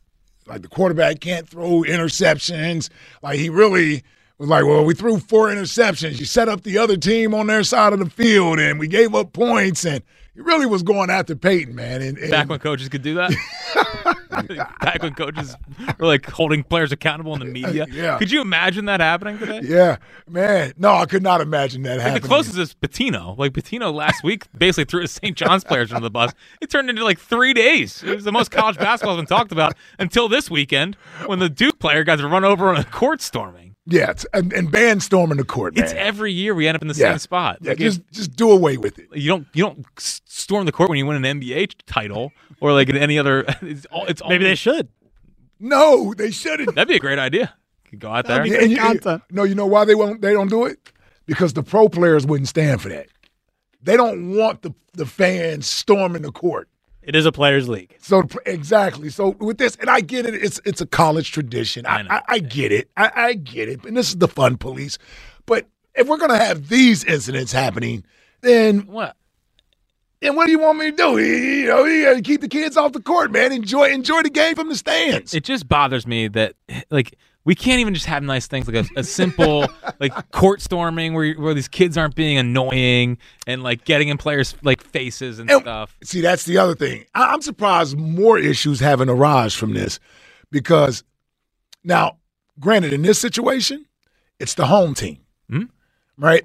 Like 0.48 0.62
the 0.62 0.70
quarterback 0.70 1.20
can't 1.20 1.50
throw 1.50 1.82
interceptions. 1.82 2.90
Like 3.22 3.40
he 3.40 3.50
really 3.50 4.06
was 4.38 4.50
like, 4.50 4.66
well, 4.66 4.84
we 4.84 4.94
threw 4.94 5.20
four 5.20 5.48
interceptions. 5.48 6.20
You 6.20 6.26
set 6.26 6.50
up 6.50 6.64
the 6.64 6.78
other 6.78 6.98
team 6.98 7.34
on 7.34 7.48
their 7.48 7.64
side 7.64 7.94
of 7.94 8.00
the 8.00 8.10
field, 8.10 8.60
and 8.60 8.80
we 8.80 8.88
gave 8.88 9.16
up 9.16 9.32
points. 9.34 9.86
And 9.86 10.04
he 10.34 10.42
really 10.42 10.66
was 10.66 10.84
going 10.84 11.10
after 11.10 11.36
Peyton, 11.36 11.74
man. 11.76 12.02
And, 12.02 12.18
and 12.18 12.32
Back 12.32 12.50
when 12.50 12.60
coaches 12.60 12.90
could 12.90 13.02
do 13.02 13.16
that. 13.16 13.32
Back 14.82 15.02
when 15.02 15.14
coaches 15.16 15.56
were 15.98 16.06
like 16.08 16.26
holding 16.30 16.64
players 16.64 16.92
accountable 16.92 17.34
in 17.34 17.40
the 17.40 17.46
media. 17.46 17.86
Yeah. 17.90 18.18
Could 18.18 18.32
you 18.32 18.42
imagine 18.42 18.86
that 18.86 19.00
happening 19.00 19.38
today? 19.40 19.62
yeah, 19.64 19.98
man, 20.30 20.74
no, 20.78 20.94
I 20.94 21.06
could 21.06 21.24
not 21.24 21.40
imagine 21.42 21.84
that 21.84 21.94
Like 21.98 22.02
happening. 22.02 22.22
the 22.24 22.28
closest 22.28 22.58
is 22.58 22.76
Pitino. 22.76 23.38
Like 23.38 23.54
Pitino 23.54 23.94
last 23.94 24.24
week 24.24 24.46
basically 24.58 24.86
threw 24.86 25.02
his 25.02 25.12
St. 25.12 25.38
John's 25.38 25.64
players 25.64 25.92
under 25.94 26.04
the 26.04 26.10
bus. 26.12 26.34
It 26.62 26.70
turned 26.70 26.90
into 26.90 27.04
like 27.06 27.20
three 27.20 27.54
days. 27.54 28.04
It 28.04 28.14
was 28.14 28.26
the 28.26 28.32
most 28.34 28.52
college 28.52 28.78
basketball 28.78 29.16
has 29.16 29.22
been 29.26 29.28
talked 29.38 29.54
about 29.54 29.74
until 29.98 30.28
this 30.28 30.50
weekend 30.52 30.98
when 31.26 31.40
the 31.40 31.50
Duke 31.50 31.80
player 31.80 32.04
got 32.04 32.20
run 32.20 32.44
over 32.44 32.70
on 32.70 32.76
a 32.76 32.84
court 32.84 33.22
storming. 33.22 33.75
Yeah, 33.88 34.12
it's, 34.12 34.26
and, 34.34 34.52
and 34.54 34.72
ban 34.72 35.00
storming 35.00 35.38
the 35.38 35.44
court, 35.44 35.76
man. 35.76 35.84
It's 35.86 35.94
every 35.94 36.32
year 36.32 36.54
we 36.56 36.68
end 36.68 36.76
up 36.76 36.82
in 36.82 36.88
the 36.88 36.94
Yeah. 36.96 37.12
same 37.12 37.20
spot. 37.20 37.58
Yeah, 37.62 37.70
Like, 37.72 37.78
just 37.80 38.02
just 38.12 38.36
do 38.36 38.52
away 38.52 38.78
with 38.78 38.98
it. 39.00 39.08
you 39.14 39.28
don't 39.30 39.48
you 39.54 39.64
don't 39.64 39.86
storm 40.00 40.66
the 40.66 40.72
court 40.72 40.90
when 40.90 40.98
you 40.98 41.06
win 41.06 41.24
an 41.24 41.40
NBA 41.42 41.70
title 41.86 42.32
or 42.62 42.74
like 42.74 42.90
in 42.90 42.98
any 42.98 43.18
other. 43.20 43.46
It's 43.62 43.86
all. 43.88 44.06
It's 44.08 44.22
Maybe 44.28 44.44
they 44.44 44.56
should. 44.56 44.88
No, 45.60 46.14
they 46.14 46.32
shouldn't. 46.32 46.76
That'd 46.76 46.88
be 46.90 46.96
a 46.96 47.00
great 47.00 47.20
idea. 47.20 47.54
Could 47.90 48.00
go 48.00 48.10
out 48.12 48.26
there. 48.28 48.42
And 48.42 48.72
you- 48.72 49.20
no, 49.32 49.44
you 49.44 49.56
know 49.56 49.66
why 49.68 49.86
they 49.86 49.96
won't? 49.96 50.22
They 50.22 50.34
don't 50.34 50.50
do 50.50 50.66
it 50.66 50.80
because 51.26 51.54
the 51.54 51.64
pro 51.64 51.88
players 51.88 52.26
wouldn't 52.26 52.48
stand 52.50 52.82
for 52.82 52.90
that. 52.90 53.08
They 53.82 53.96
don't 53.98 54.36
want 54.36 54.64
the 54.64 54.74
the 54.94 55.06
fans 55.06 55.68
storming 55.68 56.24
the 56.24 56.32
court. 56.32 56.70
It 57.06 57.16
is 57.16 57.26
a 57.26 57.32
players' 57.32 57.70
league. 57.70 57.96
So 58.00 58.24
exactly. 58.46 59.10
So 59.10 59.30
with 59.40 59.58
this, 59.58 59.76
and 59.78 59.90
I 59.90 60.02
get 60.02 60.26
it. 60.26 60.34
It's 60.34 60.60
it's 60.66 60.82
a 60.82 60.88
college 60.88 61.32
tradition. 61.32 61.86
I 61.86 62.02
I, 62.10 62.22
I 62.28 62.40
get 62.40 62.72
it. 62.72 62.90
I, 62.98 63.12
I 63.16 63.34
get 63.34 63.70
it. 63.70 63.86
And 63.86 63.96
this 63.96 64.10
is 64.10 64.18
the 64.18 64.28
fun 64.28 64.58
police. 64.58 64.98
But 65.46 65.68
if 65.94 66.08
we're 66.08 66.18
gonna 66.18 66.38
have 66.38 66.68
these 66.68 67.04
incidents 67.04 67.52
happening, 67.52 68.04
then 68.42 68.88
what? 68.88 69.16
And 70.22 70.36
what 70.36 70.46
do 70.46 70.52
you 70.52 70.60
want 70.60 70.80
me 70.80 70.92
to 70.92 70.98
do? 70.98 71.20
You 71.20 71.68
know, 71.68 71.86
you 71.86 72.06
gotta 72.06 72.22
keep 72.22 72.42
the 72.42 72.48
kids 72.48 72.78
off 72.78 72.94
the 72.94 73.02
court, 73.02 73.32
man. 73.32 73.52
Enjoy 73.52 73.90
enjoy 73.90 74.24
the 74.24 74.30
game 74.30 74.56
from 74.56 74.70
the 74.70 74.76
stands. 74.76 75.34
It 75.34 75.44
just 75.44 75.68
bothers 75.68 76.08
me 76.08 76.28
that 76.30 76.56
like 76.90 77.16
we 77.46 77.56
can't 77.56 77.80
even 77.80 77.94
just 77.94 78.08
have 78.08 78.24
nice 78.24 78.48
things 78.48 78.68
like 78.68 78.86
a, 78.88 79.00
a 79.00 79.04
simple 79.04 79.66
like 80.00 80.32
court 80.32 80.62
storming 80.62 81.14
where 81.14 81.34
where 81.36 81.54
these 81.54 81.68
kids 81.68 81.98
aren't 81.98 82.16
being 82.16 82.38
annoying 82.38 83.18
and 83.48 83.64
like 83.64 83.86
getting 83.86 84.10
in 84.10 84.18
players 84.18 84.56
like 84.64 84.84
faces 84.84 85.40
and, 85.40 85.50
And- 85.50 85.62
stuff. 85.62 85.96
See, 86.04 86.22
that's 86.22 86.44
the 86.46 86.58
other 86.58 86.76
thing. 86.76 87.06
I- 87.14 87.34
I'm 87.34 87.42
surprised 87.42 87.98
more 87.98 88.38
issues 88.38 88.80
haven't 88.80 89.10
arisen 89.10 89.58
from 89.60 89.74
this 89.74 90.00
because 90.52 91.04
now, 91.84 92.18
granted, 92.60 92.94
in 92.94 93.04
this 93.04 93.22
situation, 93.22 93.86
it's 94.40 94.56
the 94.56 94.66
home 94.66 94.94
team, 94.96 95.20
Mhm. 95.52 95.70
right? 96.18 96.44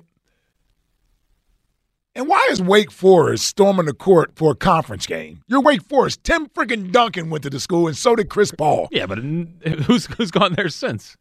And 2.14 2.26
why 2.26 2.48
is 2.50 2.60
Wake 2.60 2.90
Forest 2.90 3.44
storming 3.46 3.86
the 3.86 3.92
court 3.92 4.32
for 4.34 4.50
a 4.52 4.54
conference 4.56 5.06
game? 5.06 5.42
You're 5.46 5.60
Wake 5.60 5.82
Forest. 5.84 6.24
Tim 6.24 6.48
freaking 6.48 6.90
Duncan 6.90 7.30
went 7.30 7.44
to 7.44 7.50
the 7.50 7.60
school, 7.60 7.86
and 7.86 7.96
so 7.96 8.16
did 8.16 8.28
Chris 8.28 8.50
Paul. 8.50 8.88
Yeah, 8.90 9.06
but 9.06 9.18
who's 9.84 10.06
who's 10.06 10.30
gone 10.30 10.54
there 10.54 10.68
since? 10.68 11.16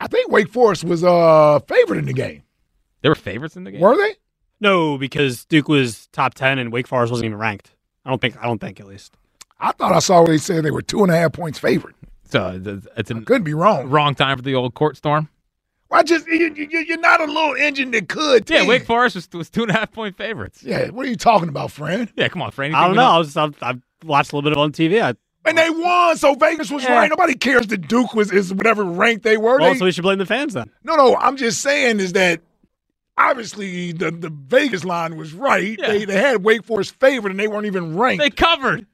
I 0.00 0.06
think 0.06 0.30
Wake 0.30 0.48
Forest 0.48 0.84
was 0.84 1.04
uh 1.04 1.60
favored 1.68 1.98
in 1.98 2.06
the 2.06 2.14
game. 2.14 2.42
They 3.02 3.08
were 3.10 3.14
favorites 3.14 3.56
in 3.56 3.64
the 3.64 3.70
game. 3.70 3.80
Were 3.80 3.96
they? 3.96 4.14
No, 4.60 4.96
because 4.98 5.44
Duke 5.44 5.68
was 5.68 6.06
top 6.08 6.34
ten 6.34 6.58
and 6.58 6.72
Wake 6.72 6.86
Forest 6.86 7.10
wasn't 7.10 7.26
even 7.26 7.38
ranked. 7.38 7.72
I 8.06 8.10
don't 8.10 8.20
think. 8.20 8.36
I 8.38 8.44
don't 8.44 8.60
think 8.60 8.80
at 8.80 8.86
least. 8.86 9.14
I 9.58 9.72
thought 9.72 9.92
I 9.92 9.98
saw 9.98 10.20
where 10.20 10.28
they 10.28 10.38
said 10.38 10.64
they 10.64 10.70
were 10.70 10.80
two 10.80 11.02
and 11.02 11.12
a 11.12 11.16
half 11.16 11.32
points 11.32 11.58
favored. 11.58 11.94
So 12.24 12.58
th- 12.58 12.84
it's 12.96 13.10
a 13.10 13.20
could 13.20 13.44
be 13.44 13.52
wrong. 13.52 13.90
Wrong 13.90 14.14
time 14.14 14.38
for 14.38 14.42
the 14.42 14.54
old 14.54 14.72
court 14.72 14.96
storm. 14.96 15.28
I 15.92 16.02
just 16.04 16.26
you, 16.28 16.52
you, 16.54 16.68
you're 16.80 16.98
not 17.00 17.20
a 17.20 17.24
little 17.24 17.54
engine 17.56 17.90
that 17.92 18.08
could. 18.08 18.48
Yeah, 18.48 18.60
team. 18.60 18.68
Wake 18.68 18.84
Forest 18.84 19.16
was, 19.16 19.28
was 19.32 19.50
two 19.50 19.62
and 19.62 19.70
a 19.70 19.74
half 19.74 19.90
point 19.92 20.16
favorites. 20.16 20.62
Yeah, 20.62 20.88
what 20.90 21.06
are 21.06 21.08
you 21.08 21.16
talking 21.16 21.48
about, 21.48 21.72
friend? 21.72 22.10
Yeah, 22.16 22.28
come 22.28 22.42
on, 22.42 22.50
friend. 22.52 22.74
I 22.76 22.86
don't 22.86 22.96
know. 22.96 23.02
I 23.02 23.18
was 23.18 23.36
I've, 23.36 23.56
I've 23.62 23.80
watched 24.04 24.32
a 24.32 24.36
little 24.36 24.48
bit 24.48 24.56
of 24.56 24.62
on 24.62 24.70
TV. 24.72 25.02
I, 25.02 25.14
And 25.48 25.58
they 25.58 25.68
won, 25.70 26.16
so 26.16 26.34
Vegas 26.34 26.70
was 26.70 26.84
Yeah. 26.84 26.92
right. 26.94 27.10
Nobody 27.10 27.34
cares 27.34 27.66
that 27.68 27.88
Duke 27.88 28.14
was 28.14 28.30
is 28.30 28.54
whatever 28.54 28.84
rank 28.84 29.22
they 29.24 29.36
were. 29.36 29.58
well, 29.58 29.72
They- 29.72 29.78
so 29.78 29.84
we 29.84 29.92
should 29.92 30.02
blame 30.02 30.18
the 30.18 30.26
fans 30.26 30.54
then. 30.54 30.70
no, 30.84 30.94
no, 30.96 31.16
I'm 31.16 31.36
just 31.36 31.60
saying 31.60 31.98
is 32.00 32.12
that 32.12 32.40
obviously 33.18 33.92
the, 33.92 34.10
the 34.10 34.30
Vegas 34.30 34.84
line 34.84 35.16
was 35.16 35.32
right. 35.32 35.76
Yeah. 35.78 35.88
They, 35.88 36.04
they 36.04 36.16
had 36.16 36.44
Wake 36.44 36.64
Forest 36.64 36.94
favored 37.00 37.30
and 37.30 37.40
they 37.40 37.48
weren't 37.48 37.66
even 37.66 37.96
ranked. 37.96 38.22
They 38.22 38.30
covered. 38.30 38.86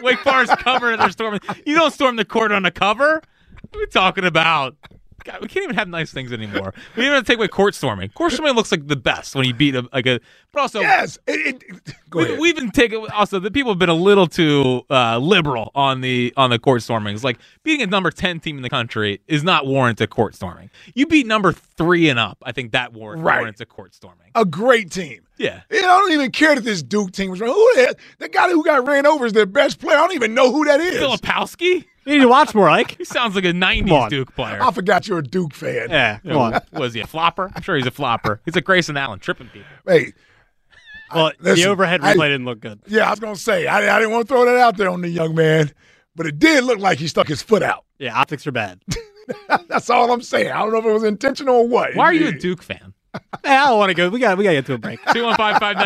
Wake 0.00 0.18
Forest 0.18 0.52
covered. 0.58 0.98
They're 0.98 1.10
storming. 1.10 1.40
You 1.64 1.74
don't 1.76 1.92
storm 1.92 2.16
the 2.16 2.24
court 2.24 2.52
on 2.52 2.64
a 2.64 2.70
cover. 2.70 3.22
What 3.70 3.76
are 3.76 3.78
we 3.78 3.86
talking 3.86 4.24
about? 4.24 4.76
God, 5.24 5.40
we 5.40 5.48
can't 5.48 5.64
even 5.64 5.76
have 5.76 5.88
nice 5.88 6.12
things 6.12 6.32
anymore. 6.32 6.74
We 6.96 7.02
even 7.04 7.14
have 7.14 7.24
to 7.24 7.26
take 7.32 7.38
away 7.38 7.48
court 7.48 7.74
storming. 7.74 8.08
Court 8.10 8.32
storming 8.32 8.54
looks 8.54 8.70
like 8.72 8.86
the 8.88 8.96
best 8.96 9.34
when 9.34 9.44
you 9.46 9.54
beat 9.54 9.74
a 9.74 9.88
like 9.92 10.06
a. 10.06 10.20
But 10.52 10.60
also, 10.60 10.80
yes, 10.80 11.18
it, 11.26 11.62
it, 11.66 11.94
we, 12.12 12.38
we've 12.38 12.56
been 12.56 12.70
taking. 12.70 13.06
Also, 13.10 13.38
the 13.38 13.50
people 13.50 13.72
have 13.72 13.78
been 13.78 13.88
a 13.88 13.94
little 13.94 14.26
too 14.26 14.82
uh, 14.90 15.18
liberal 15.18 15.70
on 15.74 16.00
the 16.02 16.32
on 16.36 16.50
the 16.50 16.58
court 16.58 16.82
stormings. 16.82 17.24
Like 17.24 17.38
beating 17.62 17.82
a 17.82 17.86
number 17.90 18.10
ten 18.10 18.40
team 18.40 18.56
in 18.56 18.62
the 18.62 18.68
country 18.70 19.20
is 19.28 19.42
not 19.42 19.66
warranted 19.66 20.10
court 20.10 20.34
storming. 20.34 20.70
You 20.94 21.06
beat 21.06 21.26
number 21.26 21.52
three 21.52 22.08
and 22.08 22.18
up. 22.18 22.38
I 22.42 22.52
think 22.52 22.72
that 22.72 22.92
Right. 22.94 23.38
warrants 23.38 23.60
a 23.60 23.66
court 23.66 23.94
storming. 23.94 24.30
a 24.34 24.44
great 24.44 24.90
team. 24.90 25.22
Yeah. 25.38 25.62
I 25.70 25.80
don't 25.80 26.12
even 26.12 26.30
care 26.30 26.54
that 26.54 26.62
this 26.64 26.82
Duke 26.82 27.12
team 27.12 27.30
was 27.30 27.40
wrong. 27.40 27.50
Who 27.54 27.72
the? 27.74 27.96
The 28.18 28.28
guy 28.28 28.48
who 28.50 28.62
got 28.64 28.86
ran 28.86 29.06
over 29.06 29.26
is 29.26 29.32
their 29.32 29.46
best 29.46 29.80
player. 29.80 29.96
I 29.96 30.00
don't 30.02 30.14
even 30.14 30.34
know 30.34 30.52
who 30.52 30.64
that 30.66 30.80
is. 30.80 31.00
Filipowski. 31.00 31.86
You 32.04 32.14
need 32.14 32.20
to 32.22 32.28
watch 32.28 32.54
more, 32.54 32.68
Ike. 32.68 32.96
He 32.98 33.04
sounds 33.04 33.34
like 33.34 33.44
a 33.44 33.52
'90s. 33.52 34.08
Duke 34.10 34.34
player. 34.34 34.60
I 34.62 34.70
forgot 34.72 35.06
you're 35.06 35.18
a 35.18 35.22
Duke 35.22 35.54
fan. 35.54 35.88
Yeah, 35.90 36.18
come 36.18 36.32
know, 36.32 36.40
on. 36.40 36.60
Was 36.72 36.94
he 36.94 37.00
a 37.00 37.06
flopper? 37.06 37.50
I'm 37.54 37.62
sure 37.62 37.76
he's 37.76 37.86
a 37.86 37.90
flopper. 37.92 38.40
He's 38.44 38.54
like 38.54 38.64
Grayson 38.64 38.96
Allen, 38.96 39.18
tripping 39.20 39.48
people. 39.48 39.68
Hey, 39.86 40.12
Well, 41.14 41.32
listen, 41.38 41.64
the 41.64 41.70
overhead 41.70 42.00
I- 42.02 42.14
replay 42.14 42.28
didn't 42.28 42.44
look 42.46 42.60
good. 42.60 42.80
yeah, 42.86 43.06
I 43.06 43.10
was 43.10 43.20
gonna 43.20 43.36
say 43.36 43.66
I, 43.66 43.94
I 43.96 43.98
didn't 43.98 44.12
want 44.12 44.26
to 44.26 44.34
throw 44.34 44.44
that 44.44 44.56
out 44.56 44.76
there 44.76 44.88
on 44.90 45.00
the 45.02 45.08
young 45.08 45.34
man, 45.34 45.70
but 46.16 46.26
it 46.26 46.38
did 46.38 46.64
look 46.64 46.78
like 46.80 46.98
he 46.98 47.06
stuck 47.08 47.28
his 47.28 47.42
foot 47.42 47.62
out. 47.62 47.84
Yeah, 47.98 48.18
optics 48.18 48.46
are 48.46 48.52
bad. 48.52 48.80
That's 49.68 49.88
all 49.88 50.10
I'm 50.12 50.22
saying. 50.22 50.50
I 50.50 50.58
don't 50.58 50.72
know 50.72 50.78
if 50.78 50.84
it 50.84 50.92
was 50.92 51.04
intentional 51.04 51.54
or 51.56 51.68
what. 51.68 51.94
Why 51.94 52.06
are 52.06 52.12
you 52.14 52.28
a 52.28 52.32
Duke 52.32 52.62
fan? 52.62 52.94
hey, 53.44 53.54
I 53.56 53.68
don't 53.68 53.78
want 53.78 53.90
to 53.90 53.94
go. 53.94 54.08
We 54.08 54.18
got 54.18 54.36
we 54.38 54.42
got 54.44 54.50
to 54.50 54.56
get 54.56 54.66
to 54.66 54.74
a 54.74 54.78
break. 54.78 55.00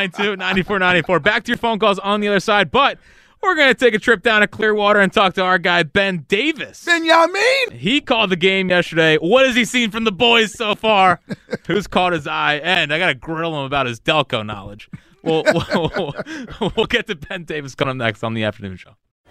215-592-9494. 0.08 1.22
Back 1.22 1.44
to 1.44 1.48
your 1.50 1.58
phone 1.58 1.78
calls 1.78 1.98
on 1.98 2.20
the 2.20 2.28
other 2.28 2.40
side, 2.40 2.70
but 2.70 2.98
we're 3.46 3.54
going 3.54 3.72
to 3.72 3.78
take 3.78 3.94
a 3.94 3.98
trip 3.98 4.22
down 4.22 4.40
to 4.40 4.46
Clearwater 4.48 5.00
and 5.00 5.12
talk 5.12 5.34
to 5.34 5.42
our 5.42 5.58
guy 5.58 5.84
Ben 5.84 6.24
Davis. 6.28 6.84
Ben 6.84 7.04
Yamin? 7.04 7.72
He 7.72 8.00
called 8.00 8.30
the 8.30 8.36
game 8.36 8.68
yesterday. 8.68 9.16
What 9.16 9.46
has 9.46 9.54
he 9.54 9.64
seen 9.64 9.90
from 9.90 10.04
the 10.04 10.12
boys 10.12 10.52
so 10.52 10.74
far? 10.74 11.20
Who's 11.66 11.86
caught 11.86 12.12
his 12.12 12.26
eye? 12.26 12.56
And 12.56 12.92
I 12.92 12.98
got 12.98 13.06
to 13.08 13.14
grill 13.14 13.54
him 13.54 13.64
about 13.64 13.86
his 13.86 14.00
Delco 14.00 14.44
knowledge. 14.44 14.90
We'll, 15.22 15.42
we'll, 15.74 16.14
we'll 16.76 16.86
get 16.86 17.08
to 17.08 17.16
Ben 17.16 17.42
Davis 17.42 17.74
coming 17.74 17.90
up 17.90 17.96
next 17.96 18.22
on 18.22 18.34
the 18.34 18.44
afternoon 18.44 18.76
show. 18.76 18.94